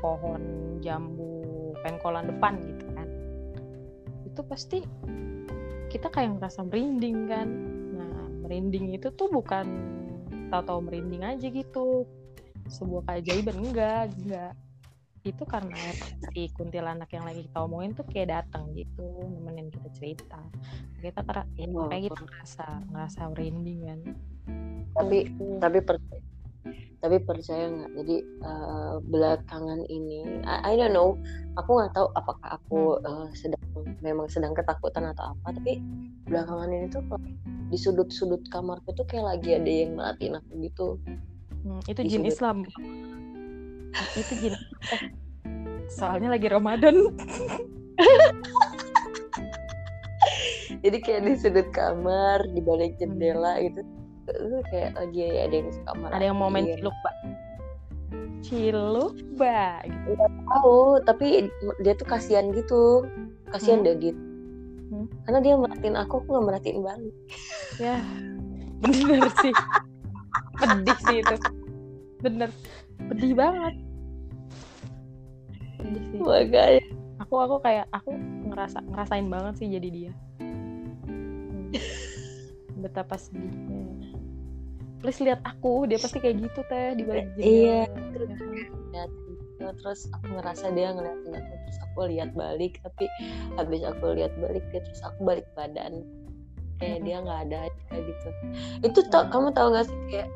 pohon 0.00 0.40
jambu 0.80 1.44
pengkolan 1.84 2.32
depan 2.32 2.64
gitu 2.64 2.84
kan, 2.96 3.08
itu 4.24 4.40
pasti 4.40 4.78
kita 5.92 6.08
kayak 6.08 6.40
ngerasa 6.40 6.64
merinding 6.64 7.28
kan. 7.28 7.48
Nah, 8.00 8.24
merinding 8.40 8.96
itu 8.96 9.12
tuh 9.12 9.28
bukan 9.28 9.68
tahu-tahu 10.48 10.80
merinding 10.88 11.28
aja 11.28 11.52
gitu, 11.52 12.08
sebuah 12.72 13.04
keajaiban 13.04 13.60
enggak, 13.60 14.16
enggak 14.24 14.56
itu 15.20 15.44
karena 15.44 15.76
si 16.32 16.48
kuntilanak 16.56 17.12
yang 17.12 17.28
lagi 17.28 17.44
kita 17.44 17.58
omongin 17.60 17.92
tuh 17.92 18.08
kayak 18.08 18.40
datang 18.40 18.72
gitu 18.72 19.04
nemenin 19.20 19.68
kita 19.68 19.88
cerita 19.92 20.40
kita 20.96 21.20
kera 21.20 21.44
ya, 21.54 21.68
Oh. 21.70 21.88
kayak 21.88 22.08
kita 22.08 22.20
ngerasa 22.24 22.66
ngerasa 22.88 23.20
merinding 23.28 23.80
kan 23.84 24.00
tapi 24.96 25.28
Tuh. 25.36 25.60
tapi 25.60 25.78
per, 25.84 25.96
tapi 27.00 27.16
percaya 27.20 27.68
nggak 27.68 27.90
jadi 28.00 28.16
eh, 28.20 28.94
belakangan 29.04 29.80
ini 29.86 30.40
I, 30.44 30.72
I 30.72 30.80
don't 30.80 30.92
know 30.92 31.16
aku 31.56 31.70
nggak 31.80 31.92
tahu 31.92 32.08
apakah 32.16 32.48
aku 32.56 32.80
eh, 33.00 33.28
sedang 33.36 33.60
memang 34.00 34.24
sedang 34.28 34.56
ketakutan 34.56 35.04
atau 35.12 35.36
apa 35.36 35.52
tapi 35.52 35.84
belakangan 36.24 36.72
ini 36.72 36.86
tuh 36.88 37.04
di 37.68 37.76
sudut-sudut 37.76 38.40
kamarku 38.48 38.96
tuh 38.96 39.04
kayak 39.04 39.36
lagi 39.36 39.52
ada 39.54 39.68
yang 39.68 40.00
ngeliatin 40.00 40.32
aku 40.40 40.50
gitu 40.64 40.88
Hmm, 41.60 41.76
itu 41.84 42.00
Di 42.00 42.08
jin 42.08 42.24
sudut. 42.24 42.32
Islam 42.32 42.56
itu 44.16 44.34
eh, 44.92 45.02
soalnya 45.90 46.34
lagi 46.34 46.46
Ramadan 46.46 46.96
jadi 50.84 50.98
kayak 51.02 51.20
di 51.26 51.32
sudut 51.36 51.68
kamar 51.72 52.44
di 52.50 52.60
balik 52.62 52.96
Hmm. 52.96 53.00
jendela 53.00 53.60
gitu 53.60 53.80
eh, 54.30 54.62
kayak 54.70 54.90
lagi 54.96 55.22
ada 55.36 55.54
yang 55.54 55.68
suka 55.74 55.90
ada 56.08 56.24
yang 56.24 56.36
mau 56.38 56.48
main 56.48 56.64
merhatiin. 56.64 56.78
ciluk 56.80 56.96
mbak 57.02 57.14
ciluk 58.40 59.14
mbak 59.36 59.78
gitu. 59.86 60.24
tahu 60.48 60.80
tapi 61.04 61.26
dia 61.82 61.92
tuh 61.94 62.06
kasihan 62.08 62.46
gitu 62.54 63.04
kasihan 63.50 63.82
Hmm. 63.82 63.86
deh 63.86 63.96
dia 63.98 64.14
Hmm. 64.90 65.06
karena 65.22 65.38
dia 65.38 65.54
merhatiin 65.54 65.94
aku 65.94 66.18
aku 66.18 66.28
nggak 66.34 66.46
merhatiin 66.50 66.80
balik 66.82 67.14
ya 67.78 67.96
bener 68.82 69.30
sih 69.38 69.54
pedih 70.58 70.98
sih 71.06 71.18
itu 71.22 71.34
bener. 72.20 72.50
Pedih 73.08 73.32
banget. 73.32 73.74
Pedih 75.80 76.02
sih. 76.12 76.18
Makanya. 76.20 76.84
Aku 77.20 77.34
aku 77.36 77.56
kayak 77.60 77.86
aku 77.92 78.16
ngerasa 78.48 78.80
ngerasain 78.88 79.28
banget 79.28 79.54
sih 79.60 79.68
jadi 79.68 79.88
dia. 79.88 80.12
Hmm. 80.40 81.68
betapa 82.80 83.20
sedihnya. 83.20 84.16
Please 85.00 85.20
lihat 85.20 85.40
aku 85.44 85.88
dia 85.88 86.00
pasti 86.00 86.20
kayak 86.20 86.44
gitu 86.48 86.60
teh 86.68 86.96
di 86.96 87.04
balik 87.04 87.28
jendela. 87.36 87.48
Iya. 87.48 87.80
Ya 87.80 89.04
kan? 89.04 89.08
gitu. 89.08 89.68
terus 89.84 90.08
aku 90.16 90.40
ngerasa 90.40 90.72
dia 90.72 90.88
ngeliatin 90.96 91.36
aku 91.36 91.52
terus 91.68 91.78
aku 91.84 91.98
lihat 92.08 92.32
balik 92.32 92.80
tapi 92.80 93.04
habis 93.60 93.84
aku 93.84 94.16
lihat 94.16 94.32
balik 94.40 94.64
dia 94.72 94.80
terus 94.80 95.00
aku 95.04 95.20
balik 95.24 95.46
badan. 95.52 96.04
Kayak 96.80 97.04
Mm-mm. 97.04 97.04
dia 97.04 97.16
nggak 97.20 97.40
ada 97.48 97.58
aja 97.68 97.96
gitu. 98.00 98.28
Itu 98.80 99.00
tau 99.12 99.28
kamu 99.28 99.52
tahu 99.52 99.76
gak 99.76 99.84
sih 99.84 99.98
kayak 100.08 100.28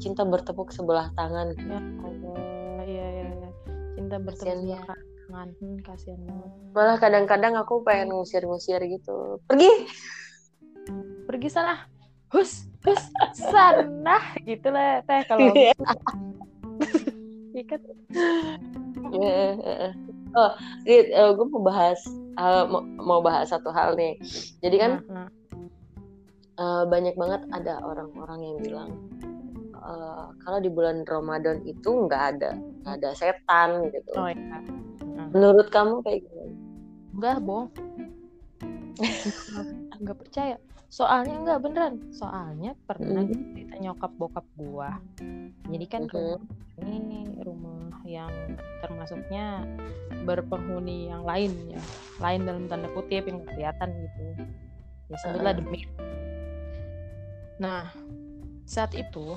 cinta 0.00 0.24
bertepuk 0.24 0.72
sebelah 0.72 1.12
tangan. 1.14 1.52
Ya 1.60 1.78
Allah 2.00 2.82
iya 2.88 3.06
iya 3.06 3.26
iya. 3.28 3.50
Cinta 3.94 4.16
bertemu 4.16 4.40
Kasian 4.40 4.58
sebelah 4.64 4.82
tangan. 4.88 5.48
Hmm, 5.62 5.78
kasihan 5.86 6.20
banget. 6.26 6.50
Malah 6.74 6.96
kadang-kadang 6.98 7.54
aku 7.54 7.74
pengen 7.86 8.10
ngusir-ngusir 8.10 8.82
gitu. 8.82 9.38
Pergi! 9.46 9.70
Pergi 11.30 11.48
sana. 11.52 11.86
Hus 12.34 12.66
hus 12.82 13.02
sana. 13.36 14.18
Gitu 14.42 14.72
lah 14.72 15.04
teh 15.06 15.22
kalau 15.28 15.52
kan? 17.70 17.80
Eh, 19.10 19.52
eh, 19.58 19.78
eh. 19.90 19.92
oh 20.32 20.50
Rit, 20.86 21.06
gue 21.12 21.46
mau 21.50 21.62
bahas 21.66 22.00
eh, 22.38 22.64
mau, 22.70 22.82
mau 22.98 23.20
bahas 23.20 23.52
satu 23.52 23.70
hal 23.70 23.94
nih. 23.94 24.16
Jadi 24.64 24.76
kan 24.80 24.92
Nah, 25.06 25.26
nah. 25.26 25.28
eh, 26.58 26.82
banyak 26.88 27.14
banget 27.14 27.42
ada 27.52 27.82
orang-orang 27.84 28.40
yang 28.42 28.56
bilang 28.64 28.90
eh, 29.80 30.26
kalau 30.44 30.58
di 30.60 30.68
bulan 30.68 31.02
Ramadan 31.04 31.64
itu 31.64 31.88
nggak 32.06 32.22
ada 32.36 32.50
nggak 32.84 32.94
ada 33.00 33.10
setan 33.16 33.88
gitu. 33.90 34.12
Oh 34.16 34.28
iya. 34.28 34.58
Menurut 35.30 35.68
kamu 35.68 36.04
kayak 36.04 36.20
gimana? 36.26 36.54
Enggak 37.16 37.36
bohong. 37.42 37.68
Nggak 40.00 40.18
percaya. 40.20 40.56
Soalnya 40.90 41.34
enggak 41.44 41.58
beneran. 41.62 41.94
Soalnya 42.10 42.72
pernah 42.88 43.22
Mhm. 43.22 43.28
gitu 43.30 43.42
cerita 43.54 43.74
nyokap 43.78 44.12
bokap 44.16 44.46
gua. 44.56 44.98
Jadi 45.70 45.86
kan 45.86 46.02
Mhm. 46.08 46.10
rumah 46.10 46.40
ini 46.80 47.20
rumah 47.44 47.92
yang 48.08 48.32
termasuknya 48.80 49.62
berpenghuni 50.24 51.12
yang 51.12 51.22
lain 51.22 51.52
ya. 51.68 51.82
Lain 52.18 52.48
dalam 52.48 52.64
tanda 52.66 52.88
kutip 52.92 53.28
yang 53.28 53.44
kelihatan 53.44 53.88
gitu. 54.02 54.24
Ya 55.12 55.16
sebutlah 55.20 55.52
Heeh. 55.54 55.62
demi. 55.62 55.80
Nah 57.60 57.92
saat 58.64 58.96
itu 58.96 59.36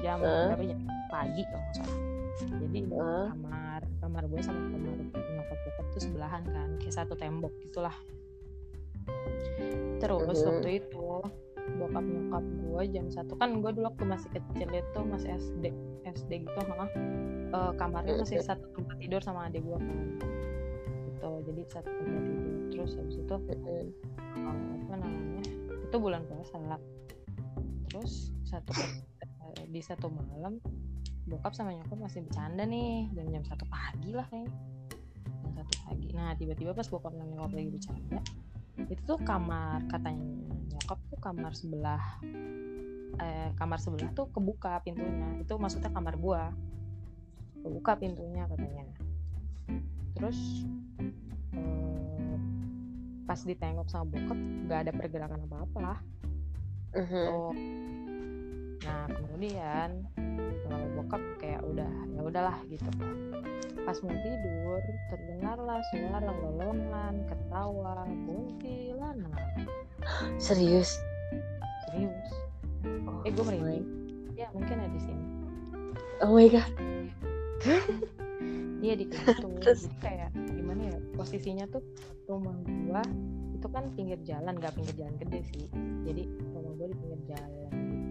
jam 0.00 0.18
Heeh. 0.18 0.46
berapa 0.50 0.64
jam 0.64 0.80
pagi 1.08 1.42
kalau 1.46 1.62
nggak 1.62 1.74
salah 1.76 1.98
jadi 2.58 2.78
Heeh. 2.84 3.26
kamar 3.30 3.80
kamar 4.00 4.22
gue 4.26 4.40
sama 4.42 4.60
kamar 4.68 4.94
nyokap 5.34 5.58
bokap 5.60 5.86
tuh 5.90 6.02
sebelahan 6.02 6.42
kan 6.44 6.68
kayak 6.82 6.94
satu 6.94 7.14
tembok 7.14 7.52
gitulah 7.62 7.96
terus 10.02 10.38
Mhm. 10.38 10.48
waktu 10.50 10.68
itu 10.82 11.06
bokap 11.80 12.04
nyokap 12.04 12.44
gue 12.44 12.82
jam 12.92 13.06
satu 13.08 13.32
kan 13.34 13.62
gue 13.62 13.70
dulu 13.72 13.88
waktu 13.88 14.04
masih 14.04 14.28
kecil 14.30 14.68
itu 14.68 14.98
masih 15.00 15.30
SD 15.32 15.64
SD 16.04 16.30
gitu 16.44 16.58
malah 16.68 16.90
eh, 17.54 17.72
kamarnya 17.78 18.20
masih 18.20 18.42
Mhm. 18.42 18.46
satu 18.46 18.66
tempat 18.74 18.96
tidur 18.98 19.20
sama 19.22 19.48
adik 19.48 19.62
gue 19.62 19.78
kan 19.78 19.98
gitu 21.08 21.30
jadi 21.46 21.62
satu 21.70 21.88
tempat 21.88 22.22
tidur 22.26 22.54
terus 22.68 22.90
habis 22.98 23.16
itu 23.16 23.34
eh, 23.48 23.86
apa 24.34 24.94
namanya 24.98 25.42
itu 25.80 25.96
bulan 25.96 26.22
puasa 26.26 26.58
terus 27.88 28.12
satu 28.44 28.70
di 29.74 29.82
satu 29.82 30.06
malam 30.06 30.62
bokap 31.26 31.50
sama 31.50 31.74
nyokap 31.74 31.98
masih 31.98 32.22
bercanda 32.22 32.62
nih 32.62 33.10
dan 33.10 33.26
jam 33.34 33.42
satu 33.42 33.66
pagi 33.66 34.14
lah 34.14 34.22
kayaknya. 34.30 34.54
Jam 35.42 35.52
satu 35.58 35.74
pagi. 35.82 36.08
Nah 36.14 36.30
tiba-tiba 36.38 36.70
pas 36.70 36.86
bokap 36.86 37.10
sama 37.10 37.26
nyokap 37.26 37.50
lagi 37.58 37.70
bercanda 37.74 38.22
itu 38.74 39.02
tuh 39.06 39.18
kamar 39.22 39.86
katanya 39.86 40.26
nyokap 40.74 40.98
tuh 41.10 41.18
kamar 41.22 41.52
sebelah 41.54 42.02
eh, 43.18 43.50
kamar 43.58 43.78
sebelah 43.82 44.14
tuh 44.14 44.30
kebuka 44.30 44.78
pintunya. 44.86 45.42
Itu 45.42 45.58
maksudnya 45.58 45.90
kamar 45.90 46.14
gua. 46.22 46.54
Kebuka 47.66 47.98
pintunya 47.98 48.46
katanya. 48.46 48.86
Terus 50.14 50.38
eh, 51.58 52.38
pas 53.26 53.40
ditengok 53.42 53.90
sama 53.90 54.06
bokap 54.06 54.38
nggak 54.38 54.80
ada 54.86 54.92
pergerakan 54.94 55.42
apa-apa 55.50 55.98
Mhm. 56.94 57.26
Oh. 57.26 57.50
Nah, 58.84 59.08
kemudian 59.08 59.88
kalau 60.68 60.86
bokap 61.00 61.22
kayak 61.40 61.60
udah 61.64 61.92
ya 62.12 62.20
udahlah 62.20 62.56
gitu. 62.68 62.88
Pas 63.84 63.96
mau 64.00 64.16
tidur, 64.16 64.80
terdengarlah 65.12 65.80
suara 65.92 66.30
lolongan, 66.32 67.14
ketawa, 67.28 68.08
kuntilanak. 68.24 69.40
serius 70.36 71.00
Serius. 71.88 72.28
oh 73.08 73.24
Eh, 73.24 73.32
gue 73.32 73.44
merinding. 73.44 73.86
Ya, 74.36 74.48
mungkin 74.52 74.76
ada 74.80 74.90
di 74.92 75.00
sini. 75.00 75.24
oh 76.22 76.32
my 76.36 76.48
god 76.48 76.68
Iya 78.84 78.94
di 79.00 79.04
situ. 79.08 79.48
Jadi 79.64 79.88
kayak 80.04 80.30
gimana 80.52 80.92
ya? 80.92 80.98
Posisinya 81.16 81.64
tuh 81.72 81.80
rumah 82.28 82.52
gua 82.84 83.00
itu 83.56 83.66
kan 83.72 83.88
pinggir 83.96 84.20
jalan, 84.28 84.60
nggak 84.60 84.76
pinggir 84.76 84.94
jalan 85.00 85.16
gede 85.16 85.40
sih. 85.56 85.66
Jadi 86.04 86.28
rumah 86.52 86.72
gua 86.76 86.86
di 86.92 86.96
pinggir 87.00 87.20
jalan 87.32 87.72
gitu. 87.72 88.03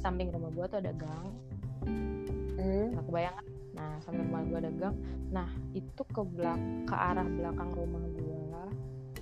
Samping 0.00 0.28
rumah 0.32 0.50
gua 0.52 0.66
tuh 0.68 0.78
ada 0.80 0.92
gang. 0.94 1.26
Hmm. 2.58 2.94
Nah, 2.96 3.02
kebayang 3.04 3.34
kan? 3.36 3.46
Nah, 3.74 3.92
samping 4.02 4.26
rumah 4.30 4.42
gua 4.48 4.58
ada 4.62 4.72
gang. 4.72 4.96
Nah, 5.30 5.48
itu 5.74 6.02
ke 6.04 6.22
belak 6.22 6.60
ke 6.88 6.94
arah 6.94 7.26
belakang 7.26 7.70
rumah 7.74 8.02
gua 8.20 8.62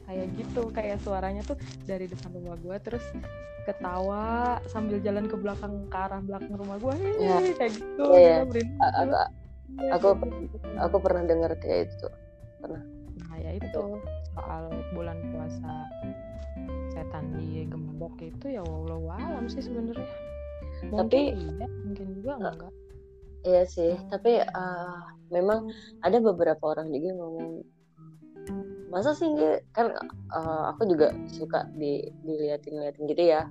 kayak 0.02 0.28
gitu, 0.34 0.62
kayak 0.74 0.98
suaranya 1.00 1.40
tuh 1.46 1.56
dari 1.86 2.04
depan 2.10 2.34
rumah 2.36 2.58
gua 2.60 2.76
terus 2.82 3.04
ketawa 3.62 4.58
sambil 4.66 4.98
jalan 4.98 5.30
ke 5.30 5.38
belakang 5.38 5.86
ke 5.86 5.96
arah 5.96 6.20
belakang 6.20 6.52
rumah 6.58 6.76
gua. 6.82 6.94
Ya. 7.16 7.38
Kayak 7.56 7.72
gitu. 7.80 8.04
Iya, 8.12 8.18
iya. 8.18 8.34
Gila, 8.34 8.44
merinding 8.50 8.80
A- 8.82 8.92
gila. 8.92 9.24
aku 9.96 10.08
aku 10.12 10.28
aku 10.76 10.96
pernah 11.00 11.22
dengar 11.24 11.52
kayak 11.56 11.88
itu 11.88 12.08
Nah, 12.62 13.36
ya 13.40 13.56
itu 13.56 13.82
soal 14.36 14.68
bulan 14.92 15.16
puasa 15.32 15.88
setan 16.92 17.32
di 17.40 17.64
gembok 17.64 18.20
itu 18.20 18.52
ya 18.52 18.60
wallahu 18.60 19.08
alam 19.08 19.48
sih 19.48 19.64
sebenarnya. 19.64 20.04
Tapi- 20.90 21.32
Mungkin 21.34 21.58
iya, 21.60 21.66
mungkin 21.86 22.06
juga 22.18 22.32
enggak. 22.40 22.72
Iya 23.42 23.62
sih, 23.66 23.92
Hmm. 23.94 24.06
tapi 24.06 24.38
eh, 24.38 24.98
memang 25.34 25.66
ada 26.00 26.18
beberapa 26.18 26.62
orang 26.62 26.94
juga 26.94 27.06
yang 27.10 27.18
ngomong 27.18 27.50
masa 28.92 29.16
sih 29.16 29.24
dia 29.34 29.56
kan 29.72 29.88
eh, 30.30 30.62
aku 30.70 30.84
juga 30.86 31.10
suka 31.26 31.64
di 31.74 32.06
diliatin 32.22 32.76
liatin 32.78 33.08
gitu 33.10 33.22
ya. 33.24 33.48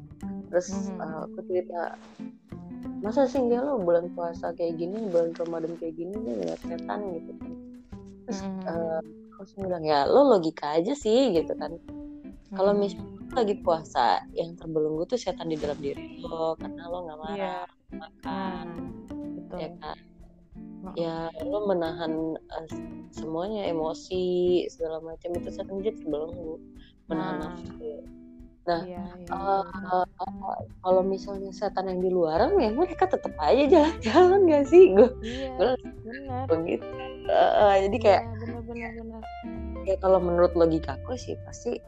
Terus 0.48 0.68
eh, 0.92 1.20
aku 1.28 1.40
cerita 1.48 1.96
masa 3.02 3.26
sih 3.26 3.42
dia 3.50 3.60
lo 3.60 3.82
bulan 3.82 4.14
puasa 4.14 4.54
kayak 4.54 4.78
gini, 4.78 5.10
bulan 5.10 5.34
Ramadan 5.36 5.74
kayak 5.76 5.98
gini 5.98 6.14
dia 6.22 6.34
ngeliat 6.40 6.62
setan 6.62 7.00
gitu 7.18 7.32
kan. 7.42 7.52
Terus 8.30 8.40
eh, 8.70 9.00
aku 9.34 9.42
bilang 9.66 9.84
ya 9.84 10.06
lo 10.06 10.24
logika 10.38 10.78
aja 10.78 10.94
sih 10.94 11.34
gitu 11.36 11.52
kan. 11.58 11.74
Kalau 12.52 12.72
Hmm. 12.72 12.82
misalnya 12.84 13.08
lagi 13.32 13.56
puasa 13.64 14.06
yang 14.36 14.60
terbelenggu 14.60 15.08
tuh 15.08 15.16
setan 15.16 15.48
di 15.48 15.56
dalam 15.56 15.80
diri 15.80 16.20
lo 16.20 16.52
karena 16.60 16.84
lo 16.86 16.98
nggak 17.08 17.20
marah 17.20 17.64
Iya. 17.64 17.96
makan 17.96 18.66
Nah, 18.68 19.00
betul. 19.40 19.58
ya 19.58 19.70
kan 19.80 19.98
Heeh. 20.82 20.96
ya 21.00 21.16
lo 21.42 21.58
menahan 21.64 22.12
eh, 22.36 22.68
semuanya 23.10 23.64
emosi 23.66 24.24
segala 24.68 25.00
macam 25.00 25.32
itu 25.32 25.48
setan 25.48 25.80
dia 25.80 25.96
terbelenggu 25.96 26.60
menahan 27.08 27.36
Nah. 27.40 27.56
nafsu 27.56 27.92
nah 28.62 28.82
Iya, 28.84 29.04
iya, 29.16 29.26
betul. 29.26 30.04
eh, 30.22 30.60
kalau 30.84 31.02
misalnya 31.02 31.50
setan 31.50 31.88
yang 31.88 32.04
di 32.04 32.12
luaran 32.12 32.52
ya 32.60 32.70
mereka 32.70 33.08
tetap 33.08 33.32
aja 33.40 33.64
jalan-jalan 33.66 34.40
gak 34.52 34.66
sih 34.68 34.92
gue 34.92 35.08
Iya, 35.24 35.56
gue 35.56 35.72
benar. 36.04 36.46
begitu 36.52 36.86
Eh, 37.32 37.52
eh, 37.64 37.76
jadi 37.88 37.98
kayak 37.98 38.22
Iya, 38.28 38.34
benar 38.60 38.92
benar. 38.92 39.24
ya 39.82 39.96
kalau 39.98 40.20
menurut 40.20 40.52
logika 40.54 41.00
aku 41.00 41.16
sih 41.16 41.40
pasti 41.42 41.80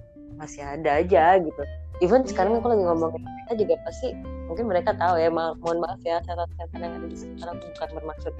masih 0.44 0.62
ada 0.62 1.00
aja 1.00 1.40
gitu 1.40 1.64
even 2.00 2.28
sekarang 2.28 2.54
Iya. 2.54 2.60
aku 2.60 2.68
lagi 2.70 2.84
ngomongin 2.84 3.22
mereka 3.24 3.54
juga 3.56 3.74
pasti 3.88 4.08
mungkin 4.46 4.66
mereka 4.68 4.92
tahu 4.94 5.16
ya 5.16 5.32
ma- 5.32 5.56
mohon 5.58 5.80
maaf 5.80 6.00
ya 6.04 6.20
setan-setan 6.22 6.80
yang 6.80 6.94
ada 7.00 7.08
di 7.08 7.16
sekitar 7.16 7.48
aku 7.50 7.64
bukan 7.72 7.90
bermaksud 7.96 8.34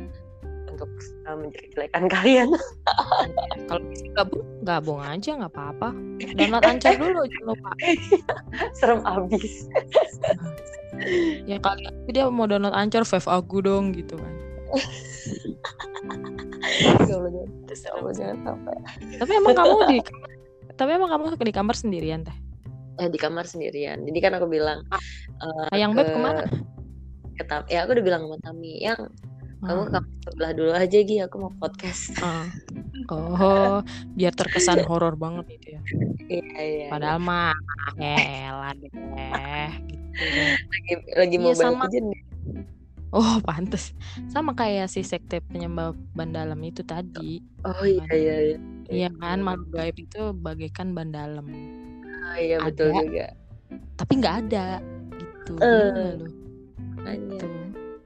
untuk 0.68 0.90
uh, 1.26 1.38
menjelek-jelekan 1.38 2.04
kalian 2.10 2.50
Kalau 3.70 3.82
bisa 3.88 4.06
gabung, 4.12 4.46
gabung 4.62 5.00
aja 5.00 5.38
nggak 5.38 5.54
apa-apa. 5.54 5.94
Download 6.36 6.66
Anchor 6.66 6.94
dulu 6.98 7.22
jangan 7.24 7.48
lupa. 7.54 7.72
serem 8.78 9.00
abis 9.06 9.70
Ya 11.50 11.58
kali 11.58 11.86
dia 12.10 12.26
mau 12.28 12.50
download 12.50 12.74
Anchor, 12.74 13.06
Five 13.06 13.26
aku 13.26 13.62
dong 13.62 13.94
gitu 13.94 14.18
kan. 14.18 14.34
ya 17.08 17.16
Allah 17.16 17.30
jangan, 17.30 17.32
ya 17.70 17.90
Allah, 17.94 18.12
jangan 18.14 18.38
sampai 18.44 18.76
Tapi 19.22 19.32
emang 19.38 19.54
kamu 19.54 19.78
di 19.88 19.98
tapi 20.84 20.92
emang 20.94 21.08
kamu 21.10 21.40
di 21.40 21.56
kamar 21.56 21.74
sendirian 21.74 22.22
teh. 22.22 22.36
eh, 22.96 23.08
di 23.08 23.16
kamar 23.16 23.48
sendirian 23.48 24.04
jadi 24.04 24.20
kan 24.20 24.32
aku 24.36 24.48
bilang 24.48 24.84
eh, 25.40 25.68
Ayang 25.72 25.96
beb 25.96 26.04
ke- 26.04 26.12
ke 26.12 26.20
mana? 26.20 26.44
ke 27.34 27.44
Tam- 27.44 27.66
ya 27.66 27.82
aku 27.82 27.96
udah 27.96 28.06
bilang 28.06 28.22
sama 28.24 28.38
Tami 28.40 28.78
yang 28.78 29.00
kamu 29.60 29.82
ke 29.82 29.92
kamar 29.92 30.12
sebelah 30.22 30.52
dulu 30.52 30.72
aja 30.74 31.00
Gi 31.00 31.18
aku 31.20 31.36
mau 31.40 31.52
podcast 31.54 32.14
Ah. 32.20 32.46
Oh, 33.06 33.82
biar 34.12 34.32
terkesan 34.32 34.84
horor 34.88 35.16
banget 35.16 35.48
itu 35.54 35.68
ya. 35.72 35.82
iya 36.30 36.56
iya 36.62 36.88
Padahal 36.88 37.18
mah 37.18 37.52
elah 37.96 38.72
deh 38.74 38.88
gitu. 38.88 39.00
lagi 40.70 40.94
lagi 41.12 41.36
Iya, 41.36 41.44
mobile 41.44 41.74
sama. 41.74 41.86
nih. 41.90 42.22
Oh, 43.10 43.38
pantes. 43.42 43.94
Sama 44.28 44.52
kayak 44.52 44.88
si 44.88 45.02
sekte 45.02 45.38
penyembah 45.40 45.94
ban 46.12 46.30
dalam 46.30 46.58
itu 46.60 46.82
tadi. 46.82 47.42
Oh 47.62 47.82
iya 47.82 48.06
iya 48.10 48.36
iya. 48.44 48.58
Iya 48.92 49.10
kan, 49.20 49.40
makhluk 49.40 49.70
gaib 49.72 49.96
itu 49.96 50.22
bagaikan 50.36 50.92
ban 50.92 51.12
dalam. 51.14 51.46
Ah, 52.24 52.36
iya 52.40 52.58
betul 52.60 52.92
Ada, 52.92 53.00
juga. 53.04 53.28
tapi 54.00 54.14
nggak 54.20 54.36
ada 54.48 54.68
gitu. 55.16 55.54
Makanya. 57.00 57.40
Gitu. 57.40 57.48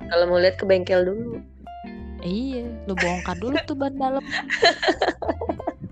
Kalau 0.07 0.25
mau 0.31 0.39
lihat 0.39 0.55
ke 0.59 0.65
bengkel 0.65 1.01
dulu. 1.03 1.41
Iya, 2.25 2.65
lu 2.89 2.93
bongkar 2.97 3.37
dulu 3.37 3.55
tuh 3.69 3.77
ban 3.77 3.93
dalam. 3.95 4.23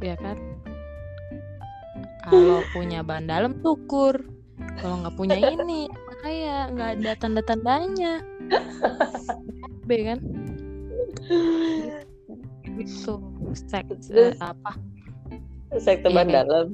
ya 0.02 0.16
kan? 0.18 0.38
Kalau 2.26 2.66
punya 2.74 3.06
ban 3.06 3.30
dalam 3.30 3.62
tukur. 3.62 4.26
Kalau 4.82 5.06
nggak 5.06 5.16
punya 5.16 5.38
ini, 5.38 5.86
kayak 6.24 6.74
nggak 6.74 6.90
ada 7.00 7.12
tanda-tandanya. 7.22 8.14
B 9.86 9.90
kan? 10.02 10.20
Gitu. 12.76 13.14
Sek, 13.56 13.88
Terus? 14.06 14.36
apa? 14.40 14.72
Sekte 15.80 16.08
Iya, 16.12 16.16
ban 16.16 16.28
dalam. 16.28 16.68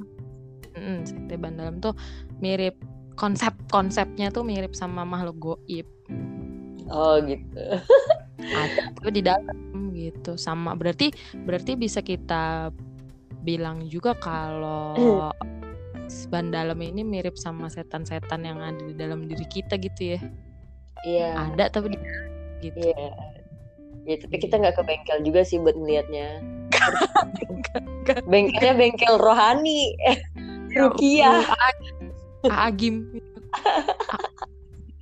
Mm, 0.74 0.98
sekte 1.06 1.34
ban 1.38 1.54
dalam 1.58 1.78
tuh 1.78 1.94
mirip 2.38 2.78
konsep 3.14 3.52
konsepnya 3.68 4.32
tuh 4.32 4.42
mirip 4.42 4.74
sama 4.74 5.02
makhluk 5.06 5.38
goib. 5.38 5.86
Oh 6.90 7.18
gitu. 7.22 7.60
tapi 8.98 9.08
di 9.14 9.22
dalam 9.22 9.56
gitu 9.94 10.34
sama 10.34 10.74
berarti 10.74 11.14
berarti 11.46 11.78
bisa 11.78 12.02
kita 12.02 12.74
bilang 13.46 13.86
juga 13.86 14.14
kalau 14.18 14.94
ban 16.32 16.50
dalam 16.52 16.76
ini 16.82 17.06
mirip 17.06 17.38
sama 17.38 17.70
setan-setan 17.70 18.44
yang 18.44 18.58
ada 18.60 18.82
di 18.82 18.94
dalam 18.98 19.24
diri 19.24 19.46
kita 19.48 19.78
gitu 19.80 20.18
ya 20.18 20.20
Iya. 21.02 21.30
ada 21.54 21.64
tapi 21.72 21.94
di 21.94 21.98
gitu 22.62 22.92
Iya. 22.92 23.41
Ya 24.02 24.16
tapi 24.18 24.36
kita 24.38 24.58
nggak 24.58 24.74
ke 24.78 24.82
bengkel 24.82 25.18
juga 25.22 25.46
sih 25.46 25.58
buat 25.58 25.78
melihatnya. 25.78 26.42
Bengkelnya 28.30 28.74
bengkel 28.74 29.14
rohani. 29.16 29.94
Eh, 30.10 30.18
Rukiah. 30.74 31.46
A- 32.42 32.66
Agim 32.66 33.06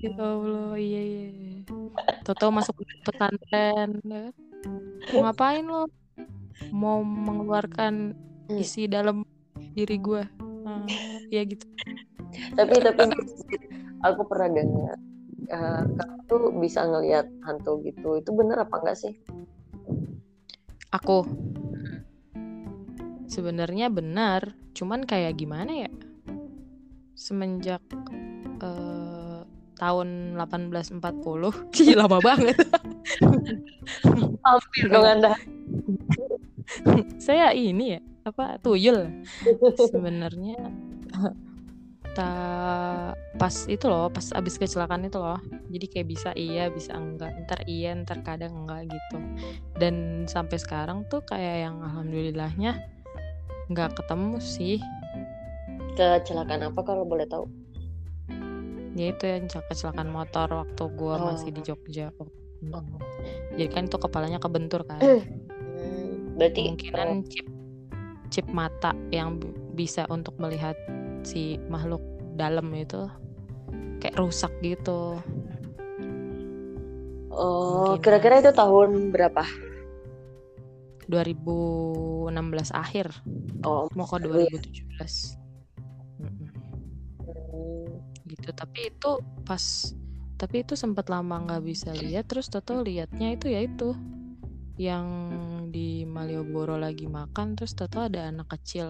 ya 0.01 0.13
Allah 0.17 0.77
iya 0.77 1.01
iya 1.01 1.29
Toto 2.25 2.49
masuk 2.49 2.81
pesantren 3.05 4.01
ya 4.01 4.33
mau 5.13 5.29
ngapain 5.29 5.65
lo 5.65 5.89
mau 6.73 7.01
mengeluarkan 7.05 8.17
Hmm. 8.51 8.59
isi 8.59 8.91
dalam 8.91 9.23
diri 9.79 9.95
gue 9.95 10.27
nah, 10.67 10.83
ya 11.31 11.47
gitu 11.47 11.63
tapi 12.59 12.83
tapi 12.83 13.07
aku 14.03 14.27
pernah 14.27 14.51
dengar 14.51 14.99
eh, 15.49 15.83
kamu 15.87 16.17
tuh 16.29 16.43
bisa 16.59 16.85
ngelihat 16.85 17.27
hantu 17.47 17.81
gitu. 17.87 18.21
Itu 18.21 18.37
bener 18.37 18.61
apa 18.61 18.77
enggak 18.83 18.99
sih? 18.99 19.15
aku 20.91 21.23
sebenarnya 23.31 23.87
benar 23.95 24.59
cuman 24.75 25.07
kayak 25.07 25.39
gimana 25.39 25.87
ya 25.87 25.91
semenjak 27.15 27.83
eh, 28.59 29.41
tahun 29.79 30.35
1840 30.37 30.99
Ih, 31.81 31.95
lama 31.95 32.19
banget 32.19 32.59
Hampir 34.45 34.85
dong 34.93 35.07
Anda. 35.07 35.33
saya 37.19 37.55
ini 37.55 37.99
ya 37.99 38.01
apa 38.27 38.61
tuyul 38.61 39.25
sebenarnya 39.79 40.59
ta 42.11 42.31
pas 43.37 43.55
itu 43.65 43.87
loh 43.87 44.07
pas 44.07 44.27
abis 44.33 44.57
kecelakaan 44.57 45.05
itu 45.05 45.17
loh 45.17 45.39
jadi 45.67 45.87
kayak 45.87 46.09
bisa 46.09 46.31
iya 46.33 46.67
bisa 46.67 46.93
enggak 46.93 47.31
ntar 47.45 47.63
iya 47.65 47.95
ntar 47.95 48.21
kadang 48.21 48.53
enggak 48.59 48.87
gitu 48.87 49.17
dan 49.77 49.95
sampai 50.25 50.57
sekarang 50.57 51.07
tuh 51.07 51.23
kayak 51.23 51.65
yang 51.65 51.79
alhamdulillahnya 51.81 52.83
nggak 53.67 53.95
ketemu 53.95 54.37
sih 54.39 54.79
Kecelakaan 55.93 56.65
apa 56.65 56.81
kalau 56.81 57.05
boleh 57.05 57.27
tahu? 57.27 57.45
ya 58.91 59.11
itu 59.11 59.23
yang 59.23 59.47
celaka- 59.47 59.71
kecelakaan 59.71 60.09
motor 60.09 60.49
waktu 60.51 60.83
gua 60.93 61.15
Oh. 61.17 61.31
masih 61.31 61.51
di 61.51 61.63
Jogja 61.63 62.11
Mm. 62.61 62.73
Oh. 62.73 62.85
jadi 63.53 63.71
kan 63.71 63.87
itu 63.87 63.97
kepalanya 63.97 64.37
kebentur 64.37 64.83
kan 64.83 64.99
Hmm, 65.01 66.37
berarti 66.37 66.61
kemungkinan 66.67 67.09
chip 67.25 67.47
chip 68.29 68.47
mata 68.47 68.93
yang 69.09 69.39
bisa 69.73 70.05
untuk 70.07 70.37
melihat 70.37 70.77
si 71.23 71.57
makhluk 71.69 72.01
dalam 72.35 72.69
itu 72.73 73.09
kayak 74.01 74.17
rusak 74.17 74.53
gitu 74.65 75.21
Oh, 77.31 77.95
Mungkin. 77.95 78.03
kira-kira 78.03 78.43
itu 78.43 78.51
tahun 78.51 79.15
berapa? 79.15 79.47
2016 81.09 82.31
akhir 82.75 83.07
Oh, 83.63 83.87
mau 83.95 84.07
ke 84.07 84.19
Seru 84.19 84.35
ya. 84.45 84.51
2017 84.51 85.39
Mm-mm, 86.21 86.49
hmm, 87.25 87.91
gitu 88.29 88.49
tapi 88.53 88.93
itu 88.93 89.11
pas 89.43 89.63
tapi 90.37 90.65
itu 90.65 90.73
sempat 90.77 91.09
lama 91.09 91.45
nggak 91.45 91.63
bisa 91.65 91.91
lihat 91.93 92.29
terus 92.29 92.49
Toto 92.49 92.81
liatnya 92.81 93.35
itu 93.37 93.47
ya 93.49 93.65
itu 93.65 93.93
yang 94.81 95.07
di 95.69 96.09
Malioboro 96.09 96.81
lagi 96.81 97.05
makan 97.05 97.53
terus 97.53 97.77
Toto 97.77 98.01
ada 98.01 98.33
anak 98.33 98.49
kecil 98.57 98.89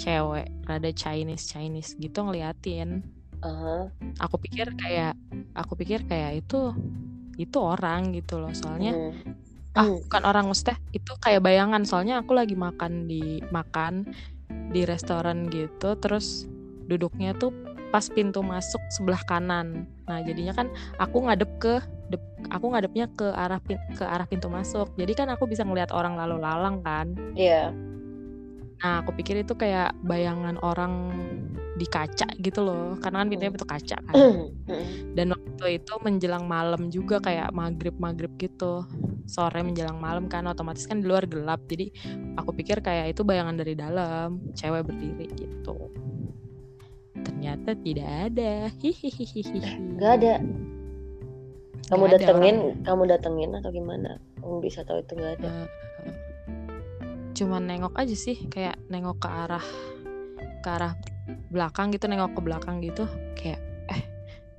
cewek 0.00 0.48
rada 0.64 0.90
Chinese 0.96 1.44
Chinese 1.44 1.92
gitu 2.00 2.24
ngeliatin. 2.24 3.04
Aha, 3.44 3.92
aku 4.16 4.40
pikir 4.40 4.72
kayak 4.80 5.12
aku 5.52 5.76
pikir 5.76 6.08
kayak 6.08 6.40
itu 6.40 6.72
itu 7.36 7.58
orang 7.60 8.16
gitu 8.16 8.40
loh. 8.40 8.52
Soalnya 8.56 8.96
hmm, 8.96 9.76
ah 9.76 9.84
Hmm. 9.84 10.00
bukan 10.08 10.22
orang 10.24 10.48
mustah 10.48 10.80
itu 10.96 11.12
kayak 11.20 11.44
bayangan. 11.44 11.84
Soalnya 11.84 12.24
aku 12.24 12.32
lagi 12.32 12.56
makan 12.56 13.04
di 13.04 13.44
makan 13.52 14.08
di 14.72 14.88
restoran 14.88 15.52
gitu 15.52 16.00
terus 16.00 16.48
duduknya 16.88 17.36
tuh 17.36 17.52
pas 17.90 18.06
pintu 18.06 18.40
masuk 18.40 18.80
sebelah 18.94 19.20
kanan. 19.26 19.84
Nah 20.06 20.22
jadinya 20.22 20.54
kan 20.54 20.70
aku 20.96 21.26
ngadep 21.26 21.50
ke 21.58 21.74
dep- 22.10 22.38
aku 22.50 22.70
ngadepnya 22.70 23.06
ke 23.14 23.26
arah 23.34 23.58
pin- 23.62 23.82
ke 23.98 24.04
arah 24.06 24.26
pintu 24.26 24.46
masuk. 24.46 24.94
Jadi 24.94 25.12
kan 25.18 25.28
aku 25.30 25.50
bisa 25.50 25.66
ngelihat 25.66 25.90
orang 25.90 26.14
lalu 26.16 26.38
lalang 26.40 26.80
kan. 26.82 27.12
Iya. 27.34 27.74
nah 28.80 29.04
aku 29.04 29.12
pikir 29.12 29.44
itu 29.44 29.52
kayak 29.52 29.92
bayangan 30.08 30.56
orang 30.64 31.12
di 31.76 31.84
kaca 31.84 32.24
gitu 32.40 32.64
loh. 32.64 32.96
Karena 32.96 33.20
kan 33.20 33.28
pintunya 33.28 33.52
pintu 33.52 33.68
kaca 33.68 33.96
kan. 34.08 34.14
Hmm, 34.16 34.48
dan 35.12 35.36
waktu 35.36 35.76
itu 35.76 35.92
menjelang 36.00 36.48
malam 36.48 36.88
juga 36.88 37.20
kayak 37.20 37.52
maghrib 37.52 37.92
maghrib 38.00 38.32
gitu. 38.40 38.88
Sore 39.28 39.60
menjelang 39.60 40.00
malam 40.00 40.32
kan 40.32 40.48
otomatis 40.48 40.88
kan 40.88 41.04
di 41.04 41.12
luar 41.12 41.28
gelap. 41.28 41.60
Jadi 41.68 41.92
aku 42.40 42.56
pikir 42.56 42.80
kayak 42.80 43.12
itu 43.12 43.20
bayangan 43.20 43.60
dari 43.60 43.76
dalam 43.76 44.40
cewek 44.56 44.88
berdiri 44.88 45.28
gitu 45.36 45.89
ternyata 47.40 47.72
tidak 47.72 48.10
ada 48.28 48.52
hihihihi 48.84 49.40
Nggak 49.96 50.12
ada. 50.20 50.34
Kamu 51.88 52.04
ada 52.04 52.20
datengin, 52.20 52.56
orang. 52.60 52.84
kamu 52.84 53.02
datengin 53.08 53.50
atau 53.56 53.70
gimana? 53.72 54.10
Kamu 54.44 54.60
bisa 54.60 54.84
tahu 54.84 55.00
itu 55.00 55.16
nggak 55.16 55.40
ada. 55.40 55.48
Eh, 55.48 55.66
cuman 57.32 57.64
nengok 57.64 57.96
aja 57.96 58.12
sih 58.12 58.44
kayak 58.52 58.76
nengok 58.92 59.24
ke 59.24 59.28
arah 59.32 59.64
ke 60.60 60.68
arah 60.68 60.92
belakang 61.48 61.88
gitu 61.96 62.12
nengok 62.12 62.36
ke 62.36 62.40
belakang 62.44 62.84
gitu 62.84 63.08
kayak 63.40 63.64
eh 63.88 64.04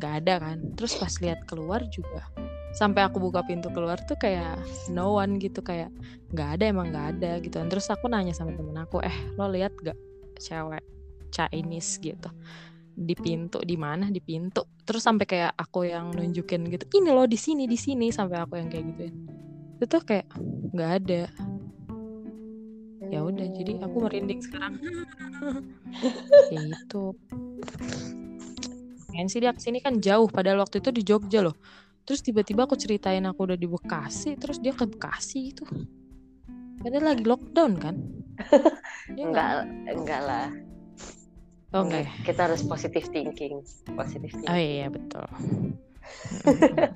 nggak 0.02 0.13
ada 0.26 0.34
kan 0.41 0.58
terus 0.74 0.98
pas 0.98 1.13
lihat 1.22 1.46
keluar 1.46 1.86
juga 1.94 2.26
sampai 2.74 3.06
aku 3.06 3.22
buka 3.22 3.46
pintu 3.46 3.70
keluar 3.70 4.02
tuh 4.10 4.17
kayak 4.17 4.58
no 4.89 5.22
one 5.22 5.38
gitu 5.38 5.62
kayak 5.62 5.94
nggak 6.34 6.58
ada 6.58 6.74
emang 6.74 6.89
nggak 6.89 7.08
ada 7.22 7.32
gitu 7.46 7.62
terus 7.70 7.86
aku 7.94 8.10
nanya 8.10 8.34
sama 8.34 8.58
temen 8.58 8.74
aku 8.74 8.98
eh 9.06 9.13
lo 9.38 9.46
lihat 9.46 9.78
gak 9.86 10.00
cewek 10.41 10.82
Chinese 11.32 12.02
gitu 12.02 12.30
di 12.91 13.15
pintu 13.15 13.63
di 13.63 13.75
mana? 13.80 14.12
Di 14.12 14.19
pintu. 14.19 14.67
Terus 14.84 15.01
sampai 15.01 15.25
kayak 15.25 15.54
aku 15.56 15.88
yang 15.88 16.12
nunjukin 16.12 16.67
gitu 16.69 16.86
ini 16.99 17.10
loh 17.12 17.25
di 17.25 17.39
sini 17.39 17.65
di 17.65 17.80
sini 17.80 18.12
sampai 18.12 18.38
aku 18.43 18.60
yang 18.60 18.67
kayak 18.67 18.86
gituin 18.93 19.15
itu 19.82 19.89
tuh 19.89 20.06
kayak 20.06 20.30
nggak 20.77 20.91
ada. 21.01 21.23
Ya 23.10 23.25
udah 23.25 23.47
jadi 23.49 23.82
aku 23.82 23.97
merinding 23.97 24.45
sekarang. 24.45 24.77
Kayak 26.54 26.63
gitu. 26.69 27.17
Pengen 29.10 29.27
sih 29.27 29.41
dia 29.41 29.51
ke 29.51 29.60
sini? 29.60 29.82
Kan 29.82 29.97
jauh 29.97 30.30
padahal 30.30 30.62
waktu 30.62 30.86
itu 30.86 30.93
di 30.93 31.01
Jogja 31.01 31.41
loh. 31.41 31.58
Terus 32.06 32.21
tiba-tiba 32.21 32.69
aku 32.69 32.77
ceritain 32.77 33.25
aku 33.25 33.49
udah 33.49 33.58
di 33.58 33.65
Bekasi 33.65 34.38
terus 34.38 34.62
dia 34.62 34.77
ke 34.77 34.86
Bekasi 34.86 35.49
itu 35.49 35.65
padahal 36.82 37.13
lagi 37.13 37.23
lockdown 37.25 37.73
kan? 37.77 37.95
Nggak? 39.17 39.21
Enggak, 39.21 39.54
enggak 39.97 40.21
lah. 40.21 40.47
Oh 41.71 41.81
enggak 41.81 42.01
ya 42.03 42.12
Kita 42.23 42.41
harus 42.47 42.62
positive 42.62 43.05
thinking. 43.07 43.63
Positive 43.91 44.29
oh 44.29 44.38
thinking. 44.41 44.55
iya 44.55 44.88
betul 44.88 45.25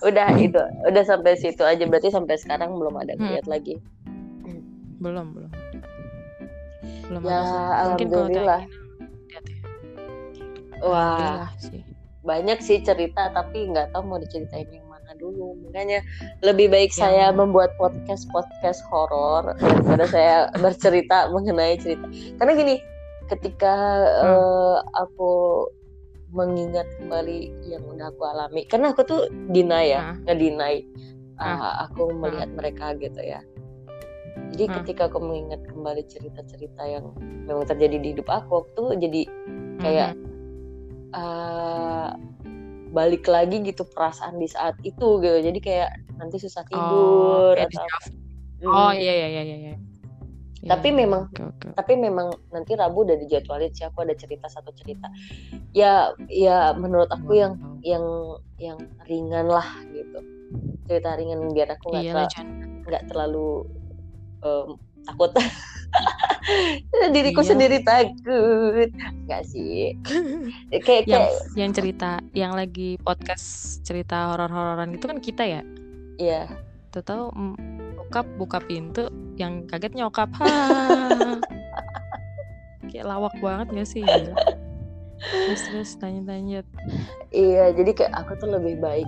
Udah 0.00 0.32
itu, 0.34 0.56
udah 0.82 1.02
sampai 1.04 1.36
situ 1.36 1.60
aja. 1.60 1.84
Berarti 1.84 2.08
sampai 2.08 2.34
sekarang 2.34 2.72
belum 2.72 2.96
ada 2.96 3.12
Hmm. 3.14 3.36
lagi. 3.46 3.76
belum 5.00 5.32
belum 5.32 5.52
belum 7.06 7.20
Ya, 7.22 7.40
ada 7.40 7.88
mungkin 7.88 8.06
kalau 8.06 8.20
alhamdulillah. 8.28 8.60
lihat 8.62 9.44
ya 9.46 9.58
Wah, 10.82 11.48
sih 11.56 11.80
banyak 12.20 12.60
sih 12.60 12.80
cerita 12.80 13.28
tapi 13.30 13.64
nggak 13.66 13.90
tahu 13.90 14.04
mau 14.06 14.16
diceritain 14.16 14.68
yang 14.68 14.84
mana 14.86 15.16
dulu 15.16 15.56
makanya 15.58 16.04
lebih 16.40 16.68
baik 16.68 16.88
Yang- 16.90 17.00
saya 17.00 17.32
membuat 17.32 17.72
podcast 17.74 18.28
podcast 18.28 18.84
horor 18.86 19.56
daripada 19.56 20.04
saya 20.04 20.36
bercerita 20.54 21.28
mengenai 21.28 21.76
cerita 21.76 22.04
karena 22.36 22.52
gini 22.54 22.76
ketika 23.30 23.74
eh, 24.26 24.76
aku 24.98 25.64
mengingat 26.30 26.86
kembali 26.98 27.50
yang 27.66 27.82
udah 27.86 28.10
aku 28.10 28.22
alami 28.26 28.62
karena 28.66 28.94
aku 28.94 29.02
tuh 29.02 29.20
deny 29.50 29.90
ya 29.90 30.14
ngedeny 30.26 30.86
Ah. 31.40 31.56
uh, 31.56 31.72
aku 31.88 32.12
melihat 32.12 32.52
mereka 32.52 32.92
gitu 33.00 33.16
ya 33.24 33.40
jadi 34.52 34.64
Ah. 34.68 34.72
ketika 34.82 35.08
aku 35.08 35.24
mengingat 35.24 35.64
kembali 35.72 36.04
cerita-cerita 36.06 36.84
yang 36.84 37.16
memang 37.48 37.64
terjadi 37.64 37.96
di 37.96 38.08
hidup 38.12 38.28
aku 38.28 38.68
tuh 38.76 38.92
jadi 38.94 39.24
kayak 39.80 40.12
Mhm. 40.14 40.24
uh, 41.16 42.10
balik 42.92 43.24
lagi 43.24 43.62
gitu 43.62 43.86
perasaan 43.88 44.36
di 44.36 44.46
saat 44.50 44.76
itu 44.84 45.22
gitu 45.22 45.38
jadi 45.40 45.58
kayak 45.62 45.90
nanti 46.20 46.36
susah 46.36 46.62
Oh, 46.66 46.70
tidur 46.70 47.54
kayak 47.56 47.70
atau. 47.72 47.86
Mm. 48.60 48.68
Oh 48.68 48.92
iya 48.92 49.12
iya 49.16 49.28
iya 49.32 49.56
iya. 49.56 49.74
Iya. 50.60 50.70
Tapi 50.70 50.88
Iya, 50.88 50.96
memang- 50.98 51.26
oke 51.26 51.42
oke. 51.42 51.68
tapi 51.72 51.92
memang 51.94 52.28
nanti 52.50 52.72
Rabu 52.74 53.02
udah 53.02 53.16
dijadwalin 53.16 53.70
sih 53.70 53.82
aku 53.82 54.02
ada 54.02 54.12
cerita 54.12 54.46
satu 54.46 54.70
cerita 54.72 55.08
ya 55.72 56.08
ya 56.26 56.72
menurut 56.74 57.08
aku 57.08 57.32
yang 57.34 57.54
yang 57.80 58.04
yang 58.56 58.76
ringan 59.04 59.46
lah 59.46 59.64
gitu 59.88 60.20
cerita 60.84 61.14
ringan 61.14 61.48
biar 61.50 61.72
aku 61.72 61.90
nggak 61.90 62.04
Iya 62.04 62.26
nggak 62.84 63.02
terlalu 63.06 63.64
em, 64.40 64.68
takut 65.02 65.30
diriku 67.14 67.40
Iya. 67.40 67.48
sendiri 67.48 67.78
takut 67.80 68.90
nggak 69.24 69.42
sih 69.44 69.96
kayak 70.84 71.04
yang 71.06 71.24
kayak 71.24 71.30
yang 71.56 71.70
cerita 71.72 72.10
yang 72.32 72.52
lagi 72.52 73.00
podcast 73.00 73.46
cerita 73.82 74.30
horor-hororan 74.30 74.92
itu 74.92 75.04
kan 75.04 75.18
kita 75.18 75.44
ya. 75.46 75.62
ya 76.16 76.44
Tuh 76.90 77.02
tahu 77.06 77.24
mm, 77.30 77.54
bokap 77.96 78.26
buka 78.34 78.58
pintu 78.58 79.06
yang 79.38 79.66
kaget 79.70 79.94
nyokap. 79.94 80.30
Ha. 80.42 80.50
Kayak 82.90 83.06
lawak 83.06 83.34
banget 83.38 83.66
gak 83.70 83.88
sih? 83.88 84.02
Gila. 84.02 84.34
Terus 85.20 85.62
terus 85.68 85.90
tanya-tanya. 86.00 86.64
iya 87.30 87.70
jadi 87.70 87.92
kayak 87.94 88.12
aku 88.24 88.40
tuh 88.40 88.50
lebih 88.50 88.80
baik 88.82 89.06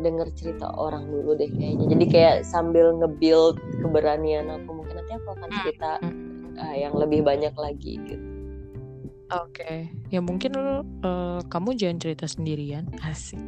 denger 0.00 0.28
cerita 0.36 0.70
orang 0.76 1.08
dulu 1.08 1.36
deh 1.36 1.48
kayaknya 1.48 1.86
jadi 1.96 2.04
kayak 2.06 2.36
sambil 2.46 2.92
nge-build 2.96 3.60
keberanian 3.84 4.48
aku 4.48 4.70
mungkin 4.70 5.00
nanti 5.00 5.12
aku 5.16 5.28
akan 5.36 5.50
cerita 5.60 5.90
ah, 6.60 6.74
yang 6.76 6.94
lebih 6.96 7.20
banyak 7.24 7.52
lagi 7.56 8.00
gitu 8.04 8.26
Oke, 9.30 9.86
ya 10.10 10.18
mungkin 10.18 10.58
lu, 10.58 10.82
eh, 11.06 11.40
kamu 11.46 11.78
jangan 11.78 12.02
cerita 12.02 12.26
sendirian, 12.26 12.90
asik. 12.98 13.38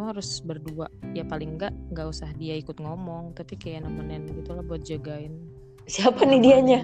Kamu 0.00 0.16
harus 0.16 0.40
berdua, 0.40 0.88
ya 1.12 1.28
paling 1.28 1.60
enggak 1.60 1.76
nggak 1.92 2.08
usah 2.08 2.32
dia 2.40 2.56
ikut 2.56 2.80
ngomong, 2.80 3.36
tapi 3.36 3.52
kayak 3.52 3.84
nemenin 3.84 4.24
gitu 4.32 4.56
lah 4.56 4.64
buat 4.64 4.80
jagain. 4.80 5.36
siapa 5.84 6.24
nih 6.24 6.40
dianya 6.40 6.80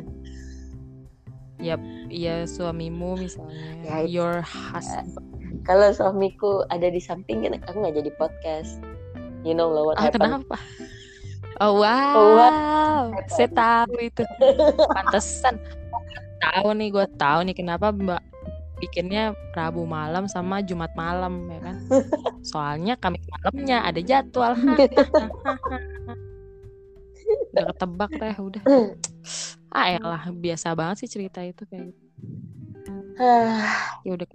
Ya 1.56 2.44
suamimu 2.44 3.16
misalnya, 3.16 3.72
Ya, 3.80 4.04
your 4.04 4.44
husband. 4.44 5.16
kalau 5.64 5.88
suamiku 5.96 6.68
ada 6.68 6.92
di 6.92 7.00
samping 7.00 7.40
kan 7.48 7.56
aku 7.64 7.88
nggak 7.88 8.04
jadi 8.04 8.10
podcast 8.20 8.84
you 9.48 9.56
know 9.56 9.72
lah 9.72 9.88
what 9.88 9.96
Ah 9.96 10.12
happened 10.12 10.44
kenapa? 10.44 10.56
Oh 11.64 11.80
wow, 11.80 12.12
Oh, 12.12 12.28
what 12.36 12.52
saya 13.32 13.48
tahu 13.48 13.96
itu. 13.96 14.28
Pantesan. 14.92 15.56
Tahu 16.44 16.68
nih, 16.76 16.92
gue 16.92 17.06
tahu 17.16 17.48
nih 17.48 17.56
kenapa 17.56 17.88
Mbak 17.96 18.20
bikinnya 18.76 19.32
Rabu 19.56 19.88
malam 19.88 20.28
sama 20.28 20.60
Jumat 20.60 20.92
malam 20.92 21.48
ya 21.48 21.60
kan? 21.64 21.76
Soalnya 22.46 22.94
Kamis 22.94 23.26
malamnya 23.26 23.82
ada 23.82 23.98
jadwal. 23.98 24.54
udah 27.52 27.64
ketebak 27.74 28.10
deh, 28.14 28.36
udah. 28.38 28.62
Ah 29.74 29.90
elah, 29.90 30.30
biasa 30.30 30.78
banget 30.78 31.04
sih 31.04 31.10
cerita 31.10 31.42
itu 31.42 31.66
kayak 31.66 31.90
gitu. 31.90 32.04
Ya 34.06 34.14
udah. 34.14 34.28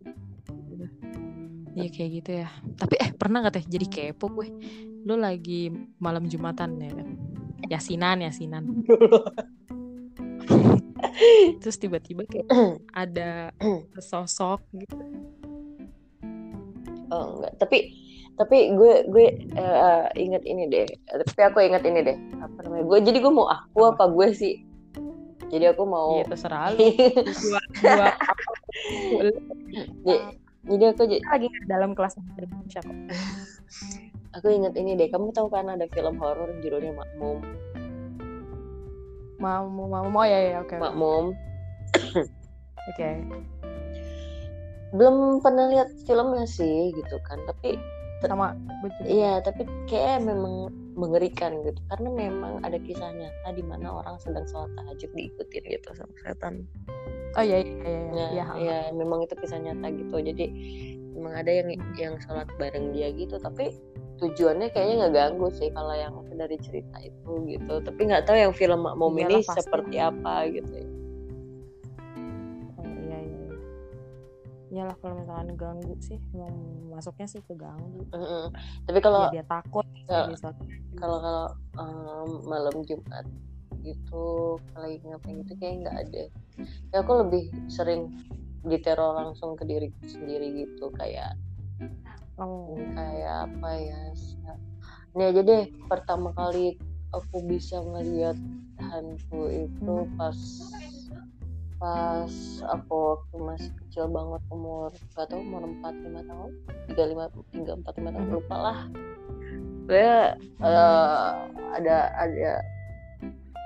udah. 0.76 0.92
Iya 1.80 1.88
kayak 1.88 2.12
gitu 2.20 2.32
ya. 2.44 2.52
Tapi 2.76 3.00
eh 3.00 3.16
pernah 3.16 3.40
gak 3.48 3.56
teh 3.62 3.64
jadi 3.64 3.88
kepo 3.88 4.28
gue? 4.36 4.52
Lu 5.08 5.16
lagi 5.16 5.72
malam 6.04 6.28
Jumatan 6.28 6.76
ya 6.82 6.92
kan? 6.92 7.08
Yasinan, 7.72 8.28
yasinan. 8.28 8.68
Terus 11.62 11.78
tiba-tiba 11.80 12.28
kayak 12.28 12.52
ada 13.06 13.56
sosok 14.02 14.60
gitu. 14.76 14.98
Oh 17.12 17.24
enggak 17.38 17.54
tapi 17.60 17.78
tapi 18.40 18.74
gue 18.74 19.06
gue 19.12 19.28
eh, 19.54 20.04
inget 20.18 20.44
ini 20.48 20.66
deh 20.72 20.88
tapi 21.28 21.42
aku 21.46 21.58
inget 21.62 21.84
ini 21.86 22.00
deh 22.02 22.18
apa 22.42 22.58
namanya 22.66 22.84
gue 22.88 23.00
jadi 23.06 23.18
gue 23.22 23.34
mau 23.34 23.46
aku 23.46 23.80
apa, 23.86 24.04
gue 24.10 24.28
sih 24.34 24.56
jadi 25.52 25.76
aku 25.76 25.84
mau 25.84 26.16
Iya 26.16 26.26
terserah 26.32 26.72
lu. 26.72 26.80
Gua, 27.44 27.60
gua 27.84 28.08
jadi, 30.08 30.20
jadi 30.64 30.84
aku 30.96 31.04
j- 31.12 31.24
lagi 31.28 31.48
dalam 31.68 31.92
kelas 31.92 32.16
Indonesia 32.16 32.80
kok. 32.80 32.98
aku 34.32 34.48
inget 34.48 34.74
ini 34.80 34.96
deh 34.96 35.12
kamu 35.12 35.36
tahu 35.36 35.52
kan 35.52 35.68
ada 35.68 35.92
film 35.92 36.16
horor 36.24 36.56
judulnya 36.64 36.96
Makmum 36.96 37.44
mau 39.44 39.68
mau 39.68 40.08
mau 40.08 40.24
ya 40.24 40.40
ya 40.40 40.56
oke. 40.64 40.80
oke. 40.80 40.82
Makmum 40.82 41.26
Oke. 42.90 43.10
Belum 44.92 45.40
pernah 45.40 45.72
lihat 45.72 45.90
filmnya 46.04 46.44
sih 46.46 46.92
gitu 46.96 47.16
kan 47.28 47.40
tapi 47.48 47.80
Sama. 48.22 48.54
Iya, 49.02 49.42
tapi 49.42 49.66
kayak 49.90 50.22
memang 50.30 50.70
mengerikan 50.94 51.58
gitu 51.66 51.82
karena 51.90 52.10
memang 52.14 52.62
ada 52.62 52.78
kisah 52.78 53.10
nyata 53.18 53.50
di 53.58 53.66
mana 53.66 53.98
orang 53.98 54.22
sedang 54.22 54.46
sholat 54.46 54.70
tahajud 54.78 55.10
diikutin 55.18 55.66
gitu 55.66 55.90
sama 55.98 56.14
setan. 56.22 56.70
Oh 57.34 57.42
iya 57.42 57.66
iya 57.66 57.82
iya. 57.82 58.02
Nah, 58.14 58.30
Iya. 58.30 58.46
ya 58.62 58.78
memang 58.94 59.26
itu 59.26 59.34
kisah 59.42 59.58
nyata 59.58 59.90
gitu. 59.98 60.22
Jadi 60.22 60.46
memang 61.18 61.34
ada 61.34 61.50
yang 61.50 61.74
yang 61.98 62.14
sholat 62.22 62.46
bareng 62.62 62.94
dia 62.94 63.10
gitu, 63.10 63.42
tapi 63.42 63.74
tujuannya 64.22 64.70
kayaknya 64.70 64.96
nggak 65.10 65.14
ganggu 65.18 65.48
sih 65.58 65.74
kalau 65.74 65.98
yang 65.98 66.14
dari 66.38 66.62
cerita 66.62 66.98
itu 67.02 67.32
gitu. 67.50 67.74
Tapi 67.82 68.02
nggak 68.06 68.30
tahu 68.30 68.38
yang 68.38 68.54
film 68.54 68.86
Makmum 68.86 69.18
Iyalah, 69.18 69.42
ini 69.42 69.50
seperti 69.50 69.96
apa 69.98 70.46
gitu. 70.46 70.70
ya. 70.78 70.88
Iyalah 74.72 74.96
kalau 75.04 75.20
misalkan 75.20 75.50
ganggu 75.60 75.94
sih, 76.00 76.16
mau 76.32 76.48
masuknya 76.90 77.28
sih 77.28 77.44
keganggu. 77.44 78.08
Mm-mm. 78.10 78.56
Tapi 78.88 79.00
kalau 79.04 79.28
ya 79.28 79.42
dia 79.42 79.46
takut 79.46 79.84
Ya. 80.08 80.28
di 80.28 80.36
saat 80.36 80.56
kalau 80.96 81.20
kalau 81.20 81.46
em, 81.80 82.30
malam 82.44 82.76
Jumat 82.84 83.24
gitu 83.82 84.60
kalau 84.72 84.86
lagi 84.86 85.00
ngapain 85.02 85.40
gitu 85.42 85.54
kayak 85.58 85.76
nggak 85.82 85.98
ada 86.06 86.24
ya 86.92 86.98
aku 87.00 87.12
lebih 87.26 87.44
sering 87.66 88.12
diteror 88.62 89.16
langsung 89.18 89.56
ke 89.56 89.64
diri 89.64 89.90
sendiri 90.06 90.68
gitu 90.68 90.92
kayak 91.00 91.34
oh, 92.38 92.76
kayak 92.94 93.50
apa 93.50 93.70
ya 93.74 94.02
ini 95.16 95.24
aja 95.32 95.42
deh 95.42 95.64
pertama 95.88 96.30
kali 96.36 96.76
aku 97.10 97.42
bisa 97.48 97.82
ngeliat 97.82 98.38
hantu 98.78 99.48
itu 99.50 99.96
Hmm. 100.06 100.14
pas 100.20 100.38
pas 101.82 102.30
aku 102.70 102.94
waktu 102.94 103.36
masih 103.42 103.72
kecil 103.82 104.06
banget 104.06 104.42
umur 104.54 104.94
gak 105.18 105.26
tau 105.34 105.42
umur 105.42 105.66
empat 105.66 105.98
lima 105.98 106.22
tahun 106.30 106.52
tiga 106.86 107.04
lima 107.10 107.26
tiga 107.50 107.74
empat 107.74 107.94
lima 107.98 108.10
tahun 108.14 108.28
Mhm. 108.30 108.36
lupa 108.38 108.56
lah. 108.56 108.80
Gue 109.90 109.98
eh, 110.62 111.30
ada 111.74 111.98
ada 112.14 112.50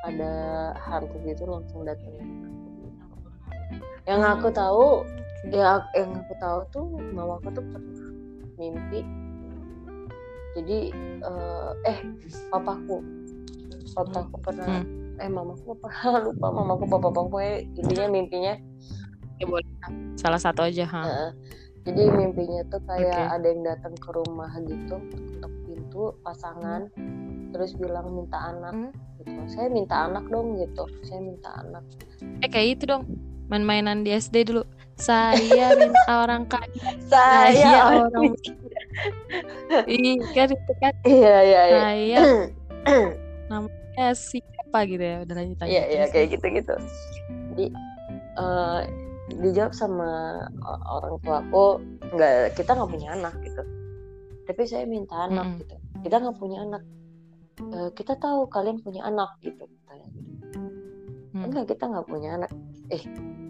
ada 0.07 0.31
hantu 0.79 1.19
gitu 1.27 1.43
langsung 1.43 1.83
datang 1.83 2.15
yang 4.07 4.21
aku 4.21 4.47
tahu 4.53 5.03
ya 5.51 5.83
yang 5.97 6.15
aku 6.15 6.33
tahu 6.39 6.59
tuh 6.71 6.85
mama 7.11 7.35
aku 7.43 7.51
tuh 7.51 7.65
pernah 7.67 8.07
mimpi. 8.55 9.03
Jadi 10.55 10.79
eh, 11.19 11.71
eh 11.83 11.99
papaku. 12.47 13.03
Papaku 13.91 14.35
pernah 14.39 14.79
eh 15.17 15.29
mamaku 15.29 15.75
papa 15.79 15.89
lupa 16.27 16.47
mamaku 16.51 16.83
papa 16.89 17.07
papaku 17.11 17.37
intinya 17.75 18.05
mimpinya 18.09 18.53
ya 19.35 19.45
boleh. 19.47 19.67
Salah 20.15 20.39
satu 20.39 20.63
aja, 20.63 20.87
ha. 20.87 21.01
eh, 21.03 21.31
jadi 21.83 22.07
mimpinya 22.07 22.63
tuh 22.71 22.79
kayak 22.87 23.13
Oke. 23.13 23.33
ada 23.35 23.47
yang 23.51 23.61
datang 23.67 23.93
ke 23.99 24.09
rumah 24.15 24.47
gitu 24.63 24.95
ketuk 25.11 25.53
pintu 25.67 26.03
pasangan 26.23 26.87
terus 27.51 27.75
bilang 27.75 28.11
minta 28.11 28.39
anak 28.51 28.73
Hmm. 28.73 28.91
gitu 29.19 29.41
saya 29.47 29.67
minta 29.67 30.07
anak 30.07 30.23
dong 30.27 30.55
gitu 30.55 30.83
saya 31.03 31.19
minta 31.19 31.51
anak 31.59 31.83
Eh 32.41 32.49
kayak 32.49 32.79
itu 32.79 32.83
dong. 32.87 33.03
Main-mainan 33.45 34.01
di 34.01 34.09
SD 34.09 34.49
dulu. 34.49 34.63
Saya 34.95 35.35
minta 35.75 36.11
orang 36.23 36.47
kaya. 36.47 36.95
saya 37.05 38.01
orang 38.07 38.31
Iya 39.85 40.13
kan 40.31 40.47
itu 40.55 40.73
kan 40.79 40.93
iya 41.03 41.35
iya 41.43 41.61
iya 41.67 41.79
saya 41.83 42.21
namanya 43.51 44.07
siapa 44.75 44.91
gitu 44.91 45.03
ya. 45.07 45.17
Udah 45.23 45.35
lanjut 45.39 45.57
aja. 45.63 45.69
Iya 45.71 45.83
iya 45.87 46.05
kayak 46.11 46.27
gitu 46.35 46.45
gitu. 46.51 46.75
Jadi 47.55 47.65
eh, 48.35 48.81
dijawab 49.39 49.73
sama 49.73 50.43
orang 50.85 51.15
tua 51.23 51.41
aku 51.41 51.65
nggak 52.13 52.53
kita 52.59 52.77
nggak 52.77 52.91
punya 52.91 53.09
anak 53.17 53.33
gitu 53.41 53.63
tapi 54.45 54.61
saya 54.69 54.85
minta 54.85 55.25
anak 55.25 55.45
hmm. 55.49 55.57
gitu 55.65 55.75
kita 56.05 56.15
nggak 56.21 56.37
punya 56.37 56.57
anak 56.61 56.83
e, 57.57 57.77
kita 57.97 58.13
tahu 58.21 58.45
kalian 58.45 58.77
punya 58.85 59.01
anak 59.01 59.33
gitu 59.41 59.65
hmm. 59.65 61.41
enggak 61.49 61.73
kita 61.73 61.89
nggak 61.89 62.05
punya 62.05 62.37
anak 62.37 62.51
eh 62.93 63.01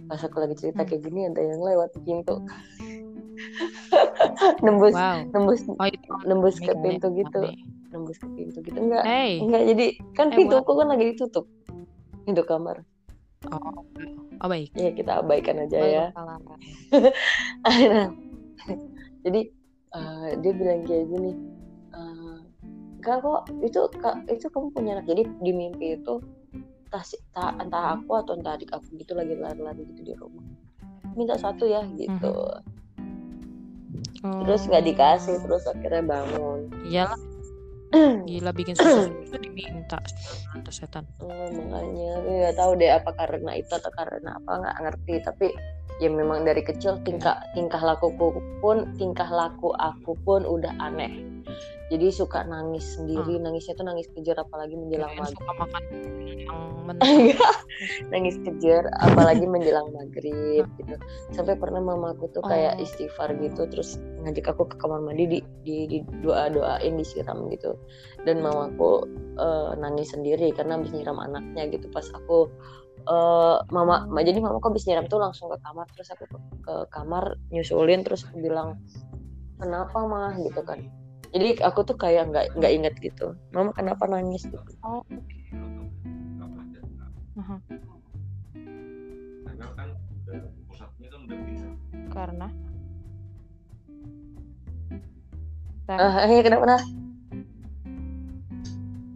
pas 0.08 0.24
aku 0.24 0.40
lagi 0.40 0.56
cerita 0.56 0.88
hmm. 0.88 0.90
kayak 0.90 1.02
gini 1.04 1.28
ada 1.28 1.42
yang 1.44 1.60
lewat 1.60 1.92
pintu 2.08 2.40
nembus 4.66 4.96
wow. 4.96 5.24
nembus 5.32 5.62
oh, 5.68 5.88
itu. 5.88 6.12
nembus 6.26 6.56
ke 6.60 6.72
pintu 6.80 7.08
gitu. 7.16 7.42
Nembus 7.92 8.18
ke 8.20 8.28
pintu 8.34 8.58
gitu. 8.64 8.78
Enggak 8.78 9.04
hey. 9.04 9.40
enggak 9.40 9.64
jadi 9.76 9.88
kan 10.14 10.28
hey, 10.32 10.38
pintu 10.38 10.56
aku 10.60 10.72
kan 10.80 10.88
lagi 10.92 11.04
ditutup. 11.14 11.46
Pintu 12.24 12.42
kamar. 12.44 12.82
Oh 13.52 13.86
oh 14.42 14.48
baik. 14.50 14.74
Ya 14.74 14.92
kita 14.92 15.22
abaikan 15.22 15.62
aja 15.64 15.78
baik, 15.78 15.94
ya. 15.94 16.06
jadi 19.26 19.42
uh, 19.94 20.28
dia 20.42 20.52
bilang 20.54 20.82
kayak 20.86 21.06
gini 21.12 21.32
uh, 21.94 22.40
enggak 23.02 23.22
kok 23.22 23.42
itu 23.62 23.80
itu 24.32 24.46
kamu 24.50 24.68
punya 24.74 24.92
anak? 25.00 25.06
Jadi 25.10 25.24
di 25.42 25.52
mimpi 25.54 26.00
itu 26.00 26.20
entah, 26.96 27.04
entah, 27.04 27.52
entah 27.60 27.84
aku 28.00 28.12
atau 28.16 28.34
entah 28.40 28.56
adik 28.56 28.72
aku 28.72 28.96
gitu 28.96 29.14
lagi 29.18 29.36
lari-lari 29.36 29.84
gitu 29.92 30.02
di 30.02 30.14
rumah. 30.16 30.46
Minta 31.16 31.36
satu 31.36 31.68
ya 31.68 31.84
gitu. 31.96 32.32
Hmm. 32.32 32.85
Terus 34.22 34.62
nggak 34.68 34.86
dikasih 34.86 35.36
terus 35.44 35.64
akhirnya 35.68 36.04
bangun. 36.06 36.60
Iyalah. 36.88 37.20
Gila 38.28 38.52
bikin 38.52 38.76
susah 38.76 39.08
itu 39.24 39.38
diminta. 39.40 40.00
Atau 40.52 40.72
setan. 40.74 41.06
Oh, 41.24 41.30
makanya 41.30 42.12
nggak 42.24 42.56
tahu 42.60 42.72
deh 42.76 42.92
apa 42.92 43.12
karena 43.16 43.52
itu 43.56 43.72
atau 43.72 43.92
karena 43.94 44.36
apa 44.36 44.52
nggak 44.60 44.78
ngerti. 44.84 45.14
Tapi 45.24 45.48
ya 46.04 46.12
memang 46.12 46.44
dari 46.44 46.60
kecil 46.60 47.00
tingkah 47.08 47.40
tingkah 47.56 47.80
lakuku 47.80 48.36
pun 48.60 48.92
tingkah 49.00 49.28
laku 49.32 49.72
aku 49.80 50.16
pun 50.28 50.44
udah 50.44 50.76
aneh. 50.84 51.12
Jadi 51.94 52.10
suka 52.10 52.42
nangis 52.50 52.98
sendiri 52.98 53.38
hmm. 53.38 53.46
nangisnya 53.46 53.78
tuh 53.78 53.86
nangis 53.86 54.10
kejar 54.10 54.42
apalagi 54.42 54.74
menjelang 54.74 55.14
maghrib 55.14 55.38
suka 55.38 55.54
makan 55.54 55.84
nangis 58.14 58.38
kejar 58.42 58.90
apalagi 59.06 59.46
menjelang 59.46 59.94
maghrib 59.94 60.66
gitu. 60.82 60.96
Sampai 61.32 61.54
pernah 61.56 61.80
mamaku 61.80 62.28
tuh 62.34 62.42
kayak 62.42 62.82
oh. 62.82 62.84
istighfar 62.84 63.38
gitu 63.38 63.70
terus 63.70 64.02
ngajak 64.26 64.58
aku 64.58 64.66
ke 64.66 64.76
kamar 64.82 65.00
mandi 65.06 65.30
di 65.30 65.40
di, 65.62 65.76
di 65.86 65.98
doa 66.26 66.50
doain 66.50 66.98
disiram 66.98 67.46
gitu. 67.54 67.78
Dan 68.26 68.42
mamaku 68.42 69.06
uh, 69.38 69.78
nangis 69.78 70.12
sendiri 70.12 70.50
karena 70.58 70.82
habis 70.82 70.90
nyiram 70.90 71.22
anaknya 71.22 71.70
gitu. 71.70 71.86
Pas 71.94 72.10
aku 72.18 72.50
uh, 73.06 73.58
mama 73.72 74.06
jadi 74.22 74.38
mama 74.42 74.62
kok 74.62 74.74
habis 74.74 74.86
nyiram 74.90 75.06
tuh 75.10 75.22
langsung 75.22 75.50
ke 75.54 75.58
kamar 75.62 75.86
terus 75.94 76.10
aku 76.14 76.26
ke, 76.30 76.38
ke 76.62 76.76
kamar 76.92 77.38
nyusulin 77.50 78.02
terus 78.06 78.26
aku 78.26 78.42
bilang 78.42 78.78
kenapa 79.62 79.98
mah 80.06 80.36
gitu 80.42 80.62
kan. 80.66 80.84
Jadi 81.36 81.60
aku 81.60 81.84
tuh 81.84 82.00
kayak 82.00 82.32
nggak 82.32 82.46
nggak 82.56 82.72
inget 82.72 82.94
gitu. 83.04 83.36
Mama 83.52 83.76
kenapa 83.76 84.08
nangis? 84.08 84.48
gitu. 84.48 84.60
Oh. 84.84 85.04
Uh-huh. 87.36 87.60
karena 92.16 92.48
ah 95.92 96.24
uh, 96.26 96.42
kenapa 96.42 96.64
nah 96.64 96.84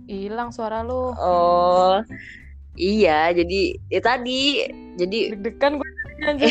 hilang 0.10 0.52
suara 0.52 0.84
lu. 0.84 1.15
Oh 1.15 2.04
iya 2.80 3.36
jadi 3.36 3.76
ya 3.92 4.00
tadi 4.00 4.72
jadi 4.96 5.36
deg-degan 5.36 5.78
gue 5.78 5.89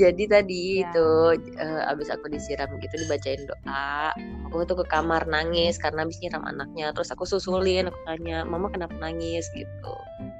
jadi 0.00 0.24
tadi 0.28 0.82
ya. 0.82 0.90
itu 0.90 1.08
uh, 1.56 1.90
abis 1.94 2.10
aku 2.12 2.28
disiram 2.28 2.68
gitu 2.82 2.98
dibacain 3.00 3.40
doa 3.46 4.12
aku 4.50 4.66
tuh 4.66 4.82
ke 4.82 4.84
kamar 4.90 5.24
nangis 5.30 5.78
karena 5.80 6.04
abis 6.04 6.18
nyiram 6.20 6.44
anaknya 6.44 6.92
terus 6.92 7.08
aku 7.14 7.24
susulin 7.24 7.88
aku 7.88 7.96
tanya 8.04 8.44
mama 8.44 8.68
kenapa 8.68 8.92
nangis? 9.00 9.48
gitu. 9.56 9.94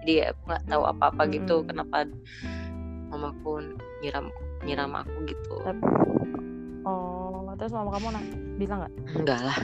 Jadi 0.04 0.28
aku 0.30 0.40
nggak 0.46 0.64
tahu 0.70 0.82
apa 0.86 1.10
apa 1.10 1.22
gitu, 1.32 1.62
hmm. 1.62 1.64
gitu 1.66 1.68
kenapa 1.72 1.96
mama 3.10 3.30
pun 3.42 3.74
nyiram 4.04 4.30
nyiram 4.62 4.92
aku 4.94 5.16
gitu. 5.26 5.56
Oh 6.86 7.50
terus 7.56 7.72
mama 7.72 7.90
kamu 7.96 8.08
nang 8.14 8.26
bilang 8.60 8.78
nggak? 8.84 8.94
Enggak 9.16 9.40
lah 9.42 9.58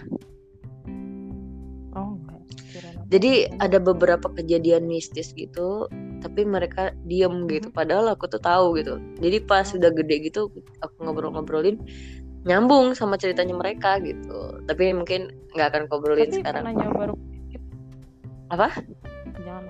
jadi 3.12 3.52
ada 3.60 3.76
beberapa 3.76 4.32
kejadian 4.32 4.88
mistis 4.88 5.36
gitu 5.36 5.84
tapi 6.24 6.48
mereka 6.48 6.96
diem 7.04 7.44
gitu. 7.44 7.68
Mm-hmm. 7.68 7.76
padahal 7.76 8.16
aku 8.16 8.24
tuh 8.30 8.40
tahu 8.40 8.80
gitu. 8.80 8.96
Jadi 9.20 9.44
pas 9.44 9.68
sudah 9.68 9.92
gede 9.92 10.32
gitu 10.32 10.48
aku 10.80 10.96
ngobrol-ngobrolin 11.04 11.76
nyambung 12.48 12.96
sama 12.96 13.20
ceritanya 13.20 13.52
mereka 13.52 14.00
gitu. 14.00 14.64
Tapi 14.64 14.96
mungkin 14.96 15.28
nggak 15.52 15.68
akan 15.68 15.82
ngobrolin 15.92 16.32
tapi 16.32 16.40
sekarang. 16.40 16.62
pernah 16.64 16.74
nyoba 16.80 17.04
apa? 18.48 18.68
Jangan 19.44 19.64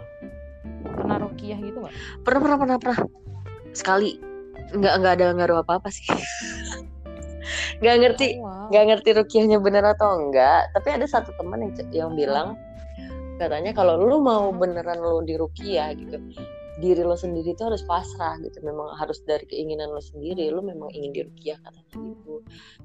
pernah 0.94 1.16
rukiah 1.26 1.59
gitu 1.59 1.78
nggak? 1.83 1.94
Pernah 2.22 2.40
pernah 2.46 2.59
pernah 2.62 2.76
pernah. 2.78 2.98
Sekali. 3.74 4.22
Nggak 4.70 4.94
nggak 5.02 5.12
ada 5.18 5.26
ngaruh 5.35 5.59
apa 5.66 5.83
apa 5.83 5.88
sih. 5.90 6.07
Nggak 7.83 7.96
ngerti. 7.98 8.38
Oh, 8.38 8.70
nggak 8.70 8.85
wow. 8.87 8.90
ngerti 8.94 9.11
rukiahnya 9.18 9.59
bener 9.59 9.83
atau 9.83 10.14
enggak 10.14 10.70
tapi 10.78 10.94
ada 10.94 11.02
satu 11.11 11.35
teman 11.35 11.66
yang 11.66 11.72
yang 11.90 12.11
bilang 12.14 12.55
katanya 13.42 13.72
kalau 13.74 13.98
lu 13.98 14.22
mau 14.22 14.55
beneran 14.55 15.02
lu 15.02 15.26
di 15.26 15.35
rukiah 15.35 15.90
gitu. 15.98 16.18
Diri 16.81 17.05
lo 17.05 17.14
sendiri 17.14 17.52
itu 17.52 17.62
harus 17.62 17.85
pasrah 17.85 18.40
gitu. 18.40 18.59
Memang 18.64 18.96
harus 18.96 19.20
dari 19.28 19.44
keinginan 19.44 19.92
lo 19.92 20.00
sendiri 20.00 20.48
lo 20.48 20.64
memang 20.64 20.88
ingin 20.94 21.11
di 21.12 21.20
rukiah 21.26 21.59
katanya 21.61 21.92
gitu. 21.92 22.35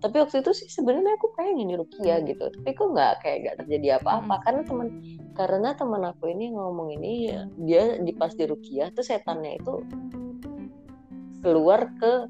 Tapi 0.02 0.16
waktu 0.20 0.36
itu 0.44 0.52
sih 0.54 0.68
sebenarnya 0.68 1.16
aku 1.16 1.32
pengen 1.38 1.70
di 1.70 1.76
rukiah 1.78 2.20
gitu. 2.26 2.52
Tapi 2.52 2.70
kok 2.76 2.88
nggak 2.92 3.14
kayak 3.24 3.38
gak 3.46 3.56
terjadi 3.64 3.88
apa-apa. 4.02 4.36
Hmm. 4.38 4.44
karena 4.44 4.62
teman 4.66 4.88
karena 5.38 5.70
teman 5.78 6.04
aku 6.10 6.24
ini 6.34 6.46
ngomong 6.52 6.90
ini 6.98 7.32
dia 7.64 7.96
di 8.02 8.12
pas 8.12 8.34
di 8.34 8.44
rukiah 8.44 8.90
tuh 8.92 9.06
setannya 9.06 9.62
itu 9.62 9.86
keluar 11.46 11.94
ke 12.02 12.28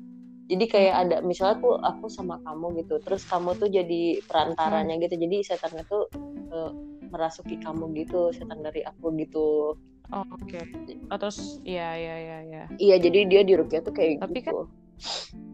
jadi 0.48 0.66
kayak 0.68 0.96
ada 1.08 1.18
misalnya 1.24 1.60
aku 1.60 1.70
aku 1.76 2.06
sama 2.08 2.40
kamu 2.44 2.86
gitu. 2.86 2.96
Terus 3.04 3.28
kamu 3.28 3.60
tuh 3.60 3.68
jadi 3.68 4.24
perantaranya 4.24 4.96
hmm. 4.96 5.04
gitu. 5.04 5.16
Jadi 5.20 5.38
setannya 5.44 5.84
tuh 5.90 6.08
uh, 6.56 6.72
merasuki 7.10 7.56
kamu 7.60 7.94
gitu 8.06 8.32
setan 8.36 8.62
dari 8.64 8.84
aku 8.84 9.12
gitu. 9.20 9.76
Oh, 10.08 10.24
oke. 10.24 10.48
Okay. 10.48 10.64
oh, 11.12 11.18
terus 11.20 11.60
iya 11.68 11.96
iya 12.00 12.16
iya 12.16 12.38
iya. 12.48 12.64
Iya 12.80 12.96
jadi 13.04 13.20
dia 13.28 13.42
di 13.44 13.54
rupiah 13.60 13.84
tuh 13.84 13.92
kayak 13.92 14.24
tapi 14.24 14.40
kan- 14.40 14.56
gitu. 14.56 14.64
Kan 14.64 15.48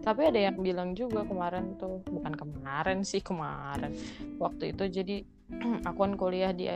tapi 0.00 0.28
ada 0.28 0.40
yang 0.40 0.58
bilang 0.60 0.96
juga 0.96 1.24
kemarin 1.28 1.76
tuh 1.76 2.00
bukan 2.08 2.34
kemarin 2.34 3.04
sih 3.04 3.22
kemarin. 3.22 3.94
Waktu 4.40 4.76
itu 4.76 4.84
jadi 4.90 5.16
aku 5.88 5.98
kan 6.02 6.14
kuliah 6.18 6.52
di 6.52 6.66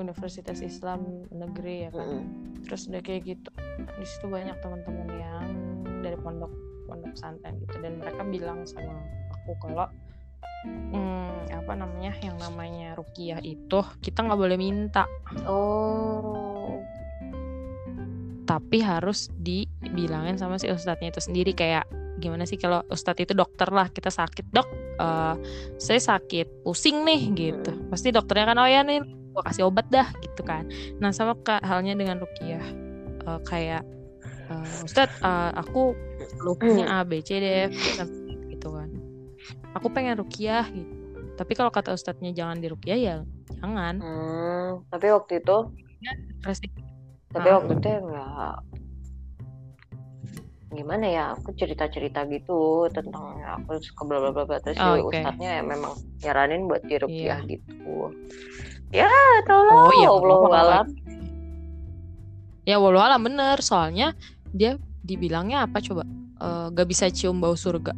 Universitas 0.00 0.58
Islam 0.64 1.28
Negeri 1.30 1.88
ya 1.88 1.90
kan. 1.92 2.08
Mm 2.08 2.50
terus 2.60 2.86
udah 2.92 3.00
kayak 3.00 3.24
gitu 3.24 3.50
di 3.96 4.06
situ 4.06 4.28
banyak 4.28 4.52
teman-teman 4.60 5.08
yang 5.16 5.44
dari 6.04 6.16
pondok 6.20 6.52
pondok 6.84 7.10
pesantren 7.16 7.56
gitu. 7.66 7.76
Dan 7.80 7.98
mereka 7.98 8.22
bilang 8.28 8.68
sama 8.68 9.00
aku 9.32 9.56
kalau 9.58 9.88
hmm, 10.66 11.52
apa 11.54 11.72
namanya 11.72 12.12
yang 12.20 12.36
namanya 12.36 12.92
rukiah 12.98 13.40
itu 13.40 13.80
kita 14.04 14.26
nggak 14.26 14.40
boleh 14.40 14.58
minta. 14.60 15.08
Oh. 15.48 16.80
Tapi 18.44 18.82
harus 18.82 19.30
dibilangin 19.38 20.34
sama 20.34 20.58
si 20.58 20.66
ustadznya 20.66 21.14
itu 21.14 21.22
sendiri 21.22 21.54
kayak 21.54 21.86
gimana 22.18 22.44
sih 22.44 22.60
kalau 22.60 22.84
ustadz 22.90 23.24
itu 23.24 23.32
dokter 23.32 23.70
lah 23.72 23.88
kita 23.88 24.12
sakit 24.12 24.52
dok 24.52 24.68
uh, 25.00 25.38
saya 25.80 26.02
sakit 26.02 26.66
pusing 26.66 27.06
nih 27.06 27.22
gitu. 27.32 27.72
Hmm. 27.72 27.88
pasti 27.88 28.12
dokternya 28.12 28.52
kan 28.52 28.60
oh 28.60 28.68
ya 28.68 28.84
nih 28.84 29.00
gua 29.32 29.46
kasih 29.46 29.70
obat 29.70 29.88
dah 29.88 30.10
gitu 30.20 30.42
kan. 30.42 30.68
Nah 31.00 31.14
sama 31.14 31.38
halnya 31.64 31.96
dengan 31.96 32.20
rukiah. 32.20 32.60
Uh, 33.24 33.40
kayak 33.46 33.86
uh, 34.50 34.84
ustadz 34.84 35.16
uh, 35.24 35.54
aku 35.56 35.96
lukunya 36.44 36.90
A 36.90 37.06
B 37.06 37.24
C 37.24 37.40
D 37.40 37.44
F 37.68 37.72
gitu 37.72 38.19
aku 39.74 39.86
pengen 39.92 40.18
rukiah 40.18 40.66
gitu. 40.70 40.92
Tapi 41.38 41.52
kalau 41.56 41.72
kata 41.72 41.96
ustadznya 41.96 42.36
jangan 42.36 42.60
dirukiah 42.60 42.98
ya 43.00 43.16
jangan. 43.60 44.00
Hmm, 44.00 44.70
tapi 44.92 45.06
waktu 45.12 45.40
itu 45.40 45.56
tapi 47.30 47.48
ah. 47.48 47.54
waktu 47.62 47.72
itu 47.78 47.88
enggak 47.88 48.56
gimana 50.70 51.06
ya 51.10 51.24
aku 51.34 51.50
cerita 51.58 51.90
cerita 51.90 52.22
gitu 52.30 52.86
tentang 52.94 53.42
aku 53.42 53.82
suka 53.82 54.06
bla 54.06 54.18
bla 54.22 54.46
bla 54.46 54.58
terus 54.62 54.78
oh, 54.78 55.10
okay. 55.10 55.18
ustadznya 55.18 55.50
ya 55.58 55.62
memang 55.66 55.98
nyaranin 56.22 56.70
buat 56.70 56.82
dirukiah 56.86 57.42
yeah. 57.42 57.50
gitu. 57.50 58.14
Ya 58.90 59.10
tau 59.46 59.62
lah 59.66 59.86
oh, 59.86 59.92
iya, 59.98 60.08
Allah 60.10 60.38
alam. 60.50 60.86
ya 62.66 62.76
walau 62.78 63.02
alam 63.02 63.20
bener. 63.22 63.58
Soalnya 63.62 64.14
dia 64.54 64.78
dibilangnya 65.02 65.66
apa 65.66 65.82
coba? 65.82 66.06
Uh, 66.40 66.72
gak 66.72 66.88
bisa 66.88 67.12
cium 67.12 67.36
bau 67.36 67.52
surga 67.52 67.92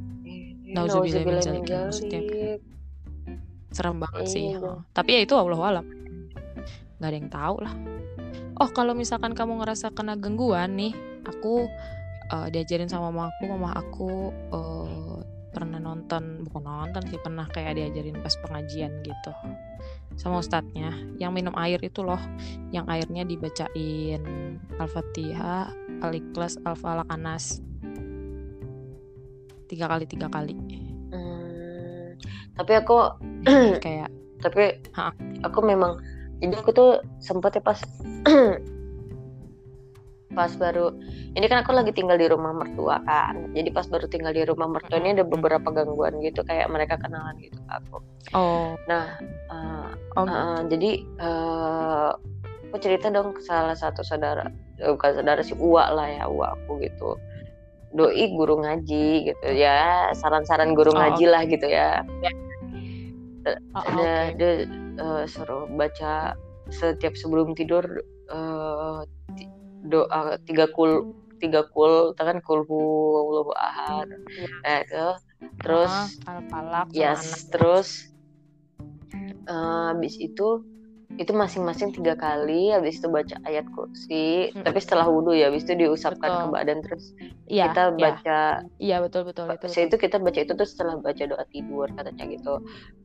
Nauzubillah 0.73 1.23
min 1.25 1.39
zalik 1.39 1.69
maksudnya 1.69 2.21
serem 3.73 3.97
banget 3.97 4.29
sih 4.29 4.53
oh. 4.61 4.85
tapi 4.93 5.17
ya 5.17 5.21
itu 5.25 5.35
Allah 5.37 5.61
alam. 5.61 5.87
Nggak 7.01 7.09
ada 7.09 7.17
yang 7.17 7.31
tahu 7.33 7.57
lah. 7.65 7.75
Oh 8.61 8.69
kalau 8.69 8.93
misalkan 8.93 9.33
kamu 9.33 9.65
ngerasa 9.65 9.91
kena 9.97 10.15
gangguan 10.15 10.77
nih 10.77 10.93
aku 11.25 11.67
uh, 12.31 12.49
diajarin 12.53 12.87
sama 12.87 13.09
mama 13.11 13.33
aku 13.33 13.43
mama 13.49 13.69
aku 13.75 14.11
uh, 14.53 15.19
pernah 15.53 15.81
nonton 15.81 16.49
bukan 16.49 16.65
nonton 16.65 17.03
sih 17.13 17.21
pernah 17.21 17.45
kayak 17.49 17.77
diajarin 17.77 18.17
pas 18.21 18.33
pengajian 18.41 18.93
gitu 19.05 19.33
sama 20.21 20.45
ustadznya. 20.45 20.93
Yang 21.17 21.33
minum 21.33 21.55
air 21.57 21.81
itu 21.81 22.05
loh 22.05 22.21
yang 22.73 22.85
airnya 22.93 23.25
dibacain. 23.25 24.21
Al-fatihah 24.77 25.73
al-ikhlas 26.05 26.61
al-falaq 26.69 27.09
anas 27.09 27.65
tiga 29.73 29.89
kali 29.89 30.05
tiga 30.05 30.29
kali. 30.29 30.53
Hmm, 31.09 32.21
tapi 32.61 32.73
aku 32.77 33.17
kayak 33.81 34.13
tapi 34.45 34.77
ha. 34.93 35.17
aku 35.41 35.59
memang 35.65 35.97
jadi 36.45 36.61
aku 36.61 36.71
tuh 36.77 36.91
sempet 37.25 37.57
ya 37.57 37.63
pas 37.65 37.81
pas 40.37 40.49
baru 40.57 40.97
ini 41.37 41.45
kan 41.45 41.61
aku 41.61 41.77
lagi 41.77 41.93
tinggal 41.93 42.17
di 42.17 42.25
rumah 42.25 42.57
mertua 42.57 43.01
kan 43.05 43.53
jadi 43.53 43.69
pas 43.69 43.85
baru 43.89 44.09
tinggal 44.09 44.33
di 44.33 44.43
rumah 44.49 44.65
mertua 44.69 44.97
ini 45.01 45.17
ada 45.17 45.25
beberapa 45.29 45.69
gangguan 45.73 46.21
gitu 46.25 46.41
kayak 46.45 46.69
mereka 46.69 47.01
kenalan 47.01 47.37
gitu 47.41 47.57
ke 47.57 47.73
aku. 47.73 47.97
Oh. 48.37 48.77
Nah 48.89 49.17
uh, 49.49 49.93
oh. 50.17 50.25
uh, 50.27 50.61
jadi 50.69 51.05
uh, 51.21 52.11
aku 52.69 52.77
cerita 52.81 53.13
dong 53.13 53.37
ke 53.37 53.45
salah 53.45 53.77
satu 53.77 54.01
saudara 54.01 54.49
bukan 54.81 55.21
saudara 55.21 55.45
si 55.45 55.53
Uwa 55.55 55.93
lah 55.93 56.09
ya 56.09 56.25
Uwa 56.27 56.57
aku 56.57 56.81
gitu 56.81 57.21
doi 57.93 58.25
guru 58.33 58.65
ngaji 58.65 59.33
gitu 59.33 59.49
ya 59.53 60.09
saran-saran 60.17 60.73
guru 60.73 60.93
oh, 60.93 60.97
ngaji 60.97 61.25
okay. 61.29 61.33
lah 61.33 61.43
gitu 61.45 61.67
ya 61.69 61.91
oh, 63.77 63.83
ada 63.85 64.33
okay. 64.33 64.37
dia 64.37 64.53
uh, 65.01 65.25
suruh 65.29 65.69
baca 65.69 66.37
setiap 66.73 67.13
sebelum 67.15 67.53
tidur 67.53 67.85
uh, 68.33 69.05
doa 69.85 70.41
tiga 70.49 70.71
kul 70.73 71.13
tiga 71.43 71.67
kul 71.75 72.15
kan 72.15 72.39
kulhu 72.41 72.81
Allah 73.19 73.47
ahad 73.59 74.09
eh 74.63 74.87
itu 74.87 75.07
terus 75.61 76.23
al 76.25 76.87
yes 76.95 77.51
terus 77.51 78.15
uh, 79.51 79.91
habis 79.91 80.15
itu 80.23 80.63
itu 81.21 81.33
masing-masing 81.37 81.93
tiga 81.93 82.17
kali 82.17 82.73
habis 82.73 82.99
itu 83.01 83.09
baca 83.09 83.37
ayat 83.45 83.69
kursi 83.77 84.49
hmm. 84.53 84.65
tapi 84.65 84.79
setelah 84.81 85.07
wudhu 85.09 85.37
ya 85.37 85.53
habis 85.53 85.69
itu 85.69 85.77
diusapkan 85.77 86.31
betul. 86.31 86.41
ke 86.41 86.55
badan 86.57 86.79
terus 86.81 87.05
ya, 87.47 87.69
kita 87.69 87.83
baca 87.95 88.41
iya 88.81 88.97
ya, 88.97 89.05
betul 89.05 89.29
betul 89.29 89.47
itu 89.53 89.93
itu 89.93 89.97
kita 90.01 90.17
baca 90.19 90.39
itu 90.41 90.53
tuh 90.57 90.69
setelah 90.69 90.97
baca 90.99 91.23
doa 91.27 91.45
tidur 91.53 91.89
katanya 91.93 92.25
gitu. 92.31 92.55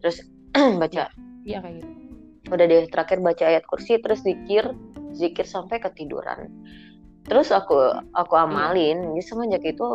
Terus 0.04 0.18
baca. 0.82 1.04
Iya 1.44 1.58
ya, 1.58 1.58
kayak 1.64 1.76
gitu. 1.84 1.90
Udah 2.48 2.66
deh 2.66 2.88
terakhir 2.88 3.20
baca 3.20 3.44
ayat 3.44 3.64
kursi 3.68 4.00
terus 4.00 4.24
zikir 4.24 4.72
zikir 5.12 5.46
sampai 5.48 5.84
ketiduran. 5.84 6.48
Terus 7.28 7.52
aku 7.52 7.76
aku 8.16 8.34
iya. 8.40 8.48
amalin 8.48 8.98
jadi 9.16 9.24
semenjak 9.24 9.64
itu 9.68 9.88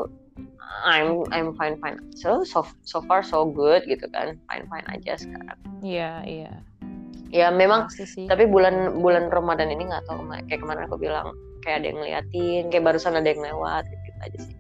I'm 0.85 1.25
I'm 1.33 1.57
fine 1.57 1.81
fine. 1.81 2.01
So 2.16 2.44
so 2.44 2.64
so 2.85 3.01
far 3.09 3.25
so 3.25 3.48
good 3.48 3.88
gitu 3.88 4.05
kan. 4.12 4.37
Fine 4.48 4.66
fine 4.68 4.87
aja 4.92 5.16
sekarang. 5.16 5.59
Iya 5.81 6.12
iya. 6.29 6.53
Ya 7.33 7.49
memang 7.49 7.88
sih. 7.88 8.29
tapi 8.29 8.45
bulan 8.45 9.01
bulan 9.01 9.33
Ramadan 9.33 9.73
ini 9.73 9.88
nggak 9.88 10.05
tahu 10.05 10.29
kayak 10.29 10.61
kemarin 10.61 10.85
aku 10.85 11.01
bilang 11.01 11.33
kayak 11.64 11.81
ada 11.81 11.87
yang 11.88 11.99
ngeliatin 11.99 12.64
kayak 12.68 12.85
barusan 12.85 13.16
ada 13.16 13.29
yang 13.33 13.40
lewat 13.40 13.88
gitu, 13.88 14.05
-gitu 14.05 14.21
aja 14.21 14.38
sih 14.45 14.57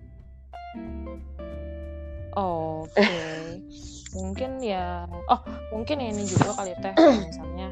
oh, 2.34 2.88
oke 2.88 2.96
okay. 2.96 3.60
mungkin 4.16 4.50
ya 4.60 5.08
oh 5.08 5.40
mungkin 5.72 5.96
ini 6.00 6.24
juga 6.28 6.52
kali 6.56 6.72
teh 6.80 6.92
misalnya 6.96 7.68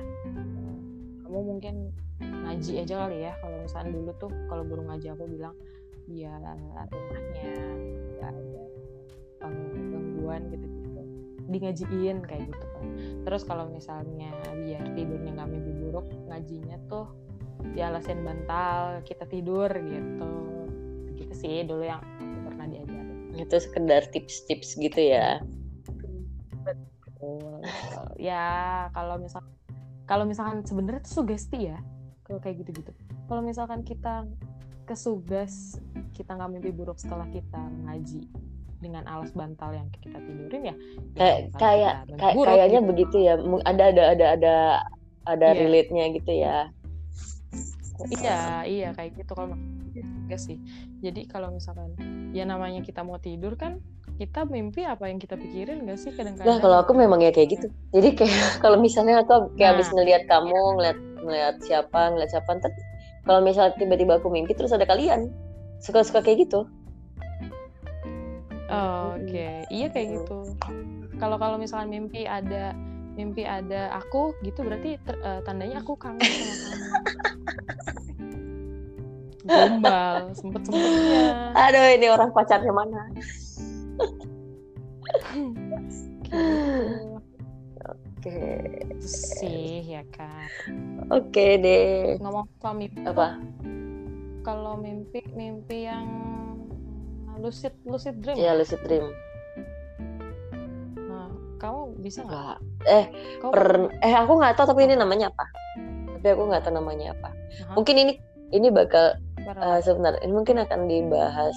kamu 1.25 1.41
mungkin 1.45 1.75
ngaji 2.21 2.85
aja 2.85 2.95
kali 3.09 3.19
ya 3.29 3.33
kalau 3.41 3.57
misalnya 3.61 3.91
dulu 3.93 4.11
tuh 4.21 4.33
kalau 4.49 4.65
guru 4.65 4.83
ngaji 4.89 5.07
aku 5.13 5.25
bilang 5.29 5.57
biar 6.09 6.41
rumahnya 6.89 7.49
nggak 8.21 8.31
ada 8.33 8.63
gangguan 9.41 10.43
gitu 10.53 10.67
di 11.51 11.59
ngajiin 11.59 12.23
kayak 12.23 12.47
gitu 12.47 12.65
kan. 12.79 12.85
Terus 13.27 13.43
kalau 13.43 13.67
misalnya 13.69 14.31
biar 14.55 14.87
tidurnya 14.95 15.31
nggak 15.35 15.51
mimpi 15.51 15.73
buruk 15.83 16.07
ngajinya 16.31 16.79
tuh 16.87 17.11
dialasin 17.75 18.23
bantal 18.23 19.03
kita 19.03 19.27
tidur 19.27 19.69
gitu. 19.69 20.33
Gitu 21.19 21.35
sih 21.35 21.67
dulu 21.67 21.83
yang 21.85 22.01
pernah 22.47 22.71
diajarin. 22.71 23.35
Itu 23.35 23.59
sekedar 23.59 24.07
tips-tips 24.15 24.79
gitu 24.79 25.01
ya? 25.03 25.43
Betul. 26.63 27.61
Ya 28.17 28.89
kalau 28.95 29.19
misal 29.19 29.43
kalau 30.07 30.25
misalkan 30.25 30.63
sebenarnya 30.63 31.03
itu 31.03 31.13
sugesti 31.21 31.75
ya 31.75 31.79
kalau 32.25 32.39
kayak 32.39 32.63
gitu-gitu. 32.65 32.95
Kalau 33.27 33.43
misalkan 33.43 33.83
kita 33.83 34.27
kesugas 34.87 35.79
kita 36.15 36.35
nggak 36.35 36.51
mimpi 36.51 36.71
buruk 36.75 36.99
setelah 36.99 37.27
kita 37.31 37.63
ngaji 37.87 38.27
dengan 38.81 39.05
alas 39.07 39.31
bantal 39.37 39.77
yang 39.77 39.89
kita 39.93 40.19
tidurin 40.25 40.73
ya, 40.73 40.75
ya 41.15 41.25
kayak 41.55 41.55
kayak 41.61 41.95
kayak 42.17 42.35
kayaknya 42.41 42.81
gitu. 42.81 42.89
begitu 42.89 43.17
ya 43.21 43.35
ada 43.69 43.85
ada 43.93 44.03
ada 44.17 44.27
ada 44.35 44.55
ada 45.29 45.49
yeah. 45.53 45.61
relate-nya 45.61 46.05
gitu 46.17 46.33
ya. 46.33 46.57
Iya 48.09 48.65
iya 48.65 48.89
kayak 48.97 49.21
gitu 49.21 49.33
kalau 49.37 49.53
juga 49.93 50.37
sih. 50.41 50.57
Jadi 51.05 51.29
kalau 51.29 51.53
misalkan 51.53 51.93
ya 52.33 52.49
namanya 52.49 52.81
kita 52.81 53.05
mau 53.05 53.21
tidur 53.21 53.61
kan 53.61 53.85
kita 54.17 54.45
mimpi 54.45 54.85
apa 54.85 55.09
yang 55.09 55.17
kita 55.17 55.37
pikirin 55.37 55.89
gak 55.89 55.97
sih 56.01 56.13
kadang-kadang? 56.13 56.49
Nah 56.49 56.57
kalau 56.61 56.77
aku 56.81 56.93
memang 56.97 57.21
ya 57.21 57.33
kayak 57.33 57.61
gitu. 57.61 57.67
Jadi 57.93 58.17
kayak 58.17 58.37
kalau 58.65 58.81
misalnya 58.81 59.21
aku 59.21 59.53
kayak 59.57 59.61
nah, 59.61 59.71
habis 59.77 59.89
ngelihat 59.93 60.23
kamu 60.29 60.57
ngeliat 60.81 60.99
ngeliat 61.21 61.57
siapa 61.61 62.17
ngeliat 62.17 62.31
siapa 62.33 62.49
ntar 62.57 62.73
kalau 63.29 63.41
misalnya 63.45 63.77
tiba-tiba 63.77 64.17
aku 64.17 64.33
mimpi 64.33 64.57
terus 64.57 64.73
ada 64.73 64.89
kalian 64.89 65.29
suka-suka 65.85 66.25
kayak 66.25 66.49
gitu 66.49 66.65
oh, 68.71 69.19
oke 69.19 69.27
okay. 69.27 69.67
iya 69.69 69.87
kayak 69.91 70.09
gitu 70.23 70.39
kalau 71.19 71.37
kalau 71.37 71.57
misalnya 71.61 71.91
mimpi 71.91 72.25
ada 72.25 72.73
mimpi 73.19 73.45
ada 73.45 73.91
aku 73.99 74.33
gitu 74.47 74.65
berarti 74.65 74.97
ter, 75.03 75.19
uh, 75.21 75.43
tandanya 75.45 75.83
aku 75.83 75.99
kangen 75.99 76.25
sama 76.25 76.55
kamu 76.55 76.89
gombal 79.51 80.15
sempet 80.33 80.63
sempetnya 80.65 81.53
aduh 81.59 81.87
ini 81.91 82.07
orang 82.09 82.31
pacarnya 82.31 82.73
mana 82.73 83.03
gitu. 83.13 83.41
Oke. 88.21 88.69
Sih 89.01 89.81
ya 89.97 90.05
kan. 90.13 90.45
Oke 91.09 91.57
deh. 91.57 92.21
Ngomong 92.21 92.47
soal 92.61 92.77
mimpi 92.77 93.01
apa? 93.09 93.41
Kalau 94.45 94.77
mimpi 94.77 95.25
mimpi 95.33 95.89
yang 95.89 96.05
lucid 97.41 97.75
lucid 97.89 98.15
dream. 98.21 98.37
Iya 98.37 98.53
lucid 98.55 98.81
dream. 98.85 99.11
Nah, 101.09 101.33
kamu 101.57 101.99
bisa 102.05 102.23
nggak? 102.23 102.57
Eh, 102.87 103.05
Kau... 103.41 103.51
per... 103.51 103.91
eh 104.05 104.15
aku 104.15 104.33
nggak 104.37 104.55
tahu 104.61 104.77
tapi 104.77 104.87
ini 104.87 104.95
namanya 104.95 105.33
apa. 105.33 105.45
Tapi 106.21 106.29
aku 106.37 106.43
nggak 106.53 106.63
tahu 106.69 106.75
namanya 106.77 107.17
apa. 107.17 107.33
Uh-huh. 107.33 107.81
Mungkin 107.81 107.97
ini 107.97 108.13
ini 108.53 108.69
bakal 108.69 109.17
uh, 109.49 109.81
sebentar. 109.81 110.21
Ini 110.21 110.33
mungkin 110.33 110.61
akan 110.61 110.87
dibahas 110.87 111.57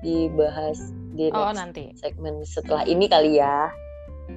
dibahas 0.00 0.78
di 1.12 1.28
oh, 1.34 1.52
nanti 1.52 1.92
segmen 1.98 2.40
setelah 2.46 2.86
ini 2.86 3.10
kali 3.10 3.42
ya. 3.42 3.68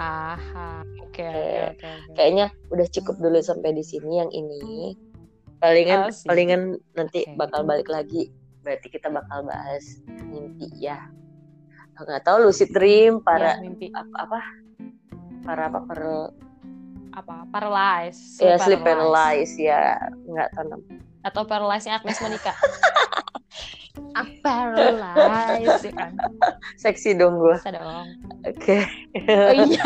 Aha, 0.02 0.82
oke. 1.06 1.14
Okay, 1.14 1.30
okay, 1.30 1.62
okay, 1.78 1.94
okay. 2.10 2.14
Kayaknya 2.18 2.46
udah 2.74 2.88
cukup 2.90 3.16
dulu 3.22 3.38
sampai 3.46 3.78
di 3.78 3.86
sini 3.86 4.18
yang 4.18 4.32
ini. 4.34 4.98
Palingan 5.62 6.10
oh, 6.10 6.16
palingan 6.26 6.62
nanti 6.98 7.24
okay. 7.24 7.38
bakal 7.38 7.62
balik 7.64 7.88
lagi. 7.88 8.34
Berarti 8.64 8.88
kita 8.90 9.12
bakal 9.12 9.46
bahas 9.46 10.00
mimpi 10.08 10.72
ya. 10.80 11.12
Nggak 12.00 12.26
tahu 12.26 12.50
lucid 12.50 12.74
dream 12.74 13.22
para 13.22 13.60
ya, 13.60 13.62
mimpi. 13.62 13.92
apa 13.94 14.18
apa? 14.26 14.40
Para 15.44 15.64
apa 15.70 15.80
para 15.86 16.12
apa? 17.14 17.36
Paralyze. 17.54 18.42
Ya 18.42 18.58
sleep 18.58 18.82
paralyze. 18.82 19.60
ya. 19.60 20.00
Nggak 20.26 20.50
tahu 20.58 20.82
atau 21.24 21.48
paralyze 21.48 21.88
Agnes 21.88 22.20
Monica. 22.20 22.54
Paralyzed 24.44 25.86
ya 25.86 25.94
kan? 25.94 26.14
Seksi 26.78 27.18
dong 27.18 27.38
gue 27.42 27.58
bisa 27.58 27.74
dong. 27.74 28.08
Oke. 28.46 28.86
Okay. 29.18 29.30
oh 29.30 29.54
iya. 29.70 29.86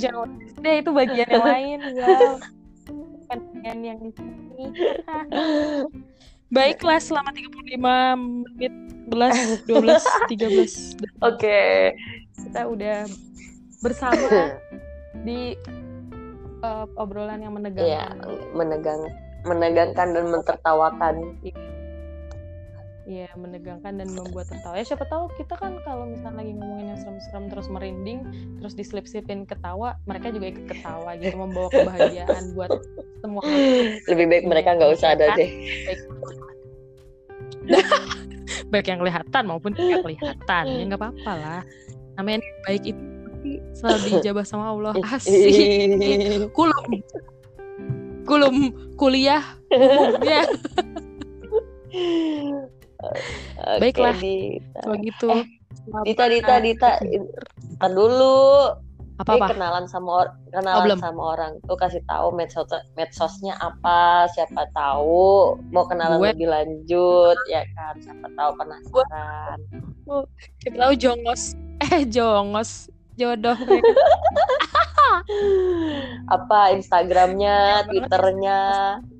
Jangan 0.00 0.28
deh 0.60 0.74
itu 0.84 0.90
bagian 0.92 1.28
yang 1.28 1.46
lain 1.46 1.78
ya. 1.96 2.08
Bagian 3.30 3.78
yang 3.84 3.98
di 4.02 4.10
sini 4.16 4.66
baiklah 6.50 6.98
selama 6.98 7.30
35 7.30 7.78
menit 8.18 8.74
11 9.10 9.66
12 9.66 9.70
13 9.70 11.26
oke. 11.26 11.38
Okay. 11.38 11.94
kita 12.46 12.66
udah 12.66 13.06
bersama 13.82 14.54
di 15.26 15.58
uh, 16.62 16.86
obrolan 16.94 17.42
yang 17.42 17.54
menegangkan 17.56 18.18
ya, 18.18 18.34
menegang 18.54 19.02
menegangkan 19.44 20.08
dan 20.12 20.24
mentertawakan 20.28 21.14
Iya, 23.10 23.26
menegangkan 23.34 23.98
dan 23.98 24.06
membuat 24.14 24.54
tertawa. 24.54 24.78
Ya 24.78 24.86
siapa 24.86 25.02
tahu 25.10 25.34
kita 25.34 25.58
kan 25.58 25.82
kalau 25.82 26.06
misalnya 26.06 26.46
lagi 26.46 26.54
ngomongin 26.54 26.94
yang 26.94 27.00
serem-serem 27.02 27.50
terus 27.50 27.66
merinding, 27.66 28.22
terus 28.62 28.78
diselip-selipin 28.78 29.50
ketawa, 29.50 29.98
mereka 30.06 30.30
juga 30.30 30.46
ikut 30.54 30.70
ketawa 30.70 31.18
gitu, 31.18 31.34
membawa 31.34 31.74
kebahagiaan 31.74 32.54
buat 32.54 32.70
semua. 33.18 33.42
Lebih 34.06 34.26
baik 34.30 34.44
mereka 34.46 34.78
nggak 34.78 34.94
usah 34.94 35.18
ada 35.18 35.34
deh. 35.34 35.50
baik 38.70 38.86
yang 38.86 39.02
kelihatan 39.02 39.42
maupun 39.50 39.74
tidak 39.74 40.06
kelihatan 40.06 40.64
ya 40.66 40.82
nggak 40.86 41.00
apa-apa 41.02 41.32
lah 41.34 41.62
namanya 42.14 42.38
baik 42.66 42.94
itu 42.94 43.02
selalu 43.74 44.20
dijabah 44.20 44.44
sama 44.46 44.70
Allah 44.70 44.94
asik 45.18 46.54
kulum 46.54 46.86
kulum 48.24 48.56
kuliah 48.94 49.42
umumnya 49.74 50.46
Oke, 53.02 53.80
Baiklah. 53.80 54.14
Dita. 54.14 54.80
kalau 54.80 54.96
gitu 55.00 55.28
Eh, 55.30 55.44
Dita, 56.04 56.24
Dita, 56.26 56.54
Dita, 56.58 56.90
ntar 57.74 57.90
dulu. 57.90 58.68
apa 59.16 59.36
apa 59.36 59.52
kenalan 59.52 59.84
sama 59.84 60.10
or- 60.18 60.32
kenalan 60.48 60.80
belum. 60.86 60.98
sama 60.98 61.22
orang 61.30 61.52
tuh 61.62 61.76
kasih 61.76 62.00
tahu 62.06 62.32
medsos 62.32 62.64
medsosnya 62.94 63.52
apa, 63.54 64.24
siapa 64.30 64.64
tahu 64.70 65.28
mau 65.68 65.84
kenalan 65.84 66.16
Gue- 66.18 66.32
lebih 66.32 66.48
lanjut 66.48 67.36
ya 67.44 67.60
kan, 67.70 68.00
siapa 68.00 68.32
tahu 68.32 68.50
penasaran. 68.56 69.58
kita 70.58 70.76
tahu 70.78 70.92
jongos 70.96 71.52
eh 71.84 72.08
jongos 72.08 72.88
jodoh 73.14 73.52
ya. 73.60 73.82
apa 76.32 76.72
Instagramnya, 76.72 77.56
banget. 77.84 77.88
Twitternya, 77.88 78.60
ah 78.96 79.19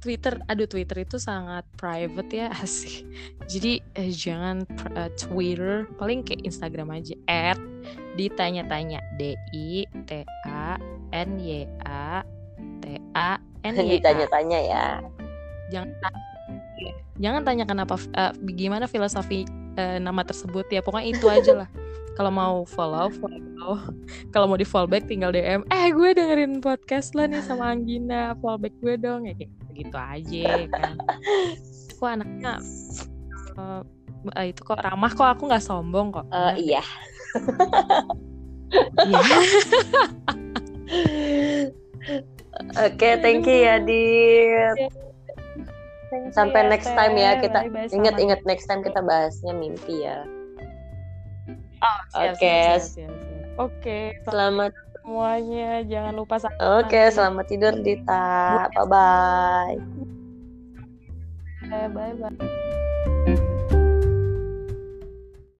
Twitter 0.00 0.40
aduh 0.48 0.64
Twitter 0.64 1.04
itu 1.04 1.20
sangat 1.20 1.68
private 1.76 2.32
ya 2.32 2.48
asik. 2.64 3.04
Jadi 3.46 3.84
eh, 3.94 4.10
jangan 4.10 4.64
eh, 4.96 5.10
Twitter 5.20 5.84
paling 6.00 6.24
kayak 6.24 6.48
Instagram 6.48 6.88
aja 6.96 7.14
at 7.28 7.60
ditanya-tanya 8.16 9.00
D 9.20 9.36
I 9.52 9.84
T 10.08 10.24
A 10.48 10.80
N 11.12 11.36
Y 11.36 11.68
A 11.84 12.24
T 12.80 12.84
A 13.12 13.36
N 13.62 13.74
Y 13.76 13.80
A. 13.80 13.84
Ditanya-tanya 14.00 14.58
ya. 14.58 14.84
jangan 15.70 15.94
jangan 17.20 17.42
tanya 17.44 17.64
kenapa 17.68 17.94
eh, 18.16 18.32
gimana 18.56 18.88
filosofi 18.88 19.44
eh, 19.76 20.00
nama 20.00 20.24
tersebut 20.24 20.66
ya 20.72 20.80
pokoknya 20.80 21.06
itu 21.12 21.28
aja 21.28 21.64
lah. 21.64 21.68
Kalau 22.18 22.32
mau 22.32 22.68
follow 22.68 23.08
follow. 23.16 23.80
Kalau 24.34 24.44
mau 24.50 24.58
di 24.58 24.66
follow 24.66 24.88
back 24.88 25.08
tinggal 25.08 25.32
DM 25.32 25.64
eh 25.68 25.92
gue 25.92 26.10
dengerin 26.16 26.64
podcast 26.64 27.12
lo 27.12 27.24
nih 27.28 27.44
sama 27.44 27.76
Anggina 27.76 28.32
follow 28.40 28.60
back 28.60 28.74
gue 28.80 28.96
dong 28.96 29.28
ya 29.28 29.36
kayak 29.36 29.59
gitu 29.74 29.96
aja 29.96 30.50
kan 30.74 30.94
kok 32.00 32.08
anaknya 32.08 32.52
eh, 34.36 34.46
itu 34.52 34.60
kok 34.64 34.80
ramah 34.80 35.12
kok 35.12 35.28
aku 35.36 35.42
nggak 35.50 35.64
sombong 35.64 36.12
kok 36.12 36.26
Eh, 36.32 36.72
iya. 36.72 36.82
Iya. 39.02 39.20
Oke, 42.86 43.08
thank 43.22 43.46
you 43.46 43.58
ya, 43.66 43.78
Dit. 43.82 44.90
Sampai 46.34 46.66
next 46.66 46.90
time 46.90 47.14
ya 47.14 47.38
kita 47.38 47.66
ingat-ingat 47.94 48.42
next 48.46 48.66
time 48.66 48.82
kita 48.82 48.98
bahasnya 49.02 49.54
mimpi 49.54 50.06
ya. 50.06 50.26
Siap, 52.14 52.34
Oke. 52.34 52.58
siap. 52.82 53.14
Oke, 53.58 53.98
Selamat 54.26 54.72
semuanya 55.10 55.82
jangan 55.90 56.14
lupa 56.14 56.38
Oke, 56.86 57.02
selamat 57.10 57.44
tidur 57.50 57.74
Dita. 57.82 58.70
Bye 58.70 58.86
bye. 58.86 59.76
bye 61.90 62.14
bye. 62.14 62.78